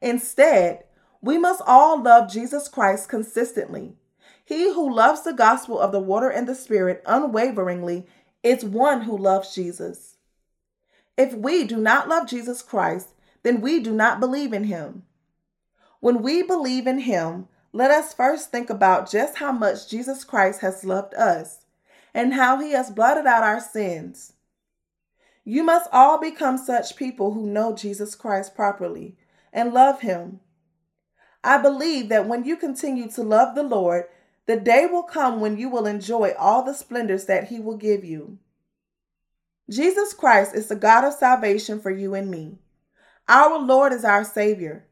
Instead, 0.00 0.84
we 1.20 1.38
must 1.38 1.60
all 1.66 2.00
love 2.00 2.30
Jesus 2.30 2.68
Christ 2.68 3.08
consistently. 3.08 3.96
He 4.46 4.72
who 4.72 4.94
loves 4.94 5.22
the 5.22 5.32
gospel 5.32 5.80
of 5.80 5.90
the 5.90 6.00
water 6.00 6.30
and 6.30 6.46
the 6.46 6.54
spirit 6.54 7.02
unwaveringly 7.04 8.06
is 8.44 8.64
one 8.64 9.02
who 9.02 9.18
loves 9.18 9.52
Jesus. 9.52 10.18
If 11.18 11.34
we 11.34 11.64
do 11.64 11.78
not 11.78 12.08
love 12.08 12.28
Jesus 12.28 12.62
Christ, 12.62 13.08
then 13.42 13.60
we 13.60 13.80
do 13.80 13.92
not 13.92 14.20
believe 14.20 14.52
in 14.52 14.64
him. 14.64 15.02
When 15.98 16.22
we 16.22 16.44
believe 16.44 16.86
in 16.86 17.00
him, 17.00 17.48
let 17.72 17.90
us 17.90 18.14
first 18.14 18.52
think 18.52 18.70
about 18.70 19.10
just 19.10 19.38
how 19.38 19.50
much 19.50 19.88
Jesus 19.88 20.22
Christ 20.22 20.60
has 20.60 20.84
loved 20.84 21.14
us 21.14 21.64
and 22.14 22.34
how 22.34 22.60
he 22.60 22.70
has 22.70 22.92
blotted 22.92 23.26
out 23.26 23.42
our 23.42 23.60
sins. 23.60 24.34
You 25.44 25.64
must 25.64 25.90
all 25.92 26.20
become 26.20 26.56
such 26.56 26.94
people 26.94 27.32
who 27.32 27.48
know 27.48 27.74
Jesus 27.74 28.14
Christ 28.14 28.54
properly 28.54 29.16
and 29.52 29.74
love 29.74 30.02
him. 30.02 30.38
I 31.42 31.58
believe 31.58 32.08
that 32.10 32.28
when 32.28 32.44
you 32.44 32.56
continue 32.56 33.10
to 33.10 33.22
love 33.24 33.56
the 33.56 33.64
Lord, 33.64 34.04
the 34.46 34.56
day 34.56 34.86
will 34.86 35.02
come 35.02 35.40
when 35.40 35.58
you 35.58 35.68
will 35.68 35.86
enjoy 35.86 36.32
all 36.38 36.62
the 36.62 36.72
splendors 36.72 37.26
that 37.26 37.48
he 37.48 37.58
will 37.58 37.76
give 37.76 38.04
you. 38.04 38.38
Jesus 39.68 40.14
Christ 40.14 40.54
is 40.54 40.68
the 40.68 40.76
God 40.76 41.04
of 41.04 41.14
salvation 41.14 41.80
for 41.80 41.90
you 41.90 42.14
and 42.14 42.30
me. 42.30 42.58
Our 43.28 43.58
Lord 43.58 43.92
is 43.92 44.04
our 44.04 44.22
Savior, 44.22 44.86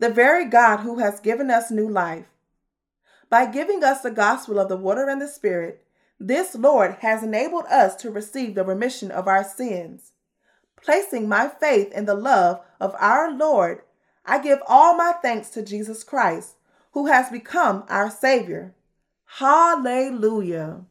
the 0.00 0.10
very 0.10 0.46
God 0.46 0.78
who 0.78 0.98
has 0.98 1.20
given 1.20 1.48
us 1.48 1.70
new 1.70 1.88
life. 1.88 2.26
By 3.30 3.46
giving 3.46 3.84
us 3.84 4.00
the 4.00 4.10
gospel 4.10 4.58
of 4.58 4.68
the 4.68 4.76
water 4.76 5.08
and 5.08 5.20
the 5.20 5.28
Spirit, 5.28 5.84
this 6.18 6.56
Lord 6.56 6.96
has 7.00 7.22
enabled 7.22 7.66
us 7.66 7.94
to 7.96 8.10
receive 8.10 8.56
the 8.56 8.64
remission 8.64 9.12
of 9.12 9.28
our 9.28 9.44
sins. 9.44 10.10
Placing 10.82 11.28
my 11.28 11.48
faith 11.48 11.92
in 11.92 12.06
the 12.06 12.14
love 12.14 12.60
of 12.80 12.96
our 12.98 13.30
Lord, 13.30 13.82
I 14.26 14.40
give 14.40 14.58
all 14.66 14.96
my 14.96 15.12
thanks 15.22 15.50
to 15.50 15.62
Jesus 15.62 16.02
Christ, 16.02 16.56
who 16.92 17.06
has 17.06 17.30
become 17.30 17.84
our 17.88 18.10
Savior. 18.10 18.74
Hallelujah. 19.28 20.84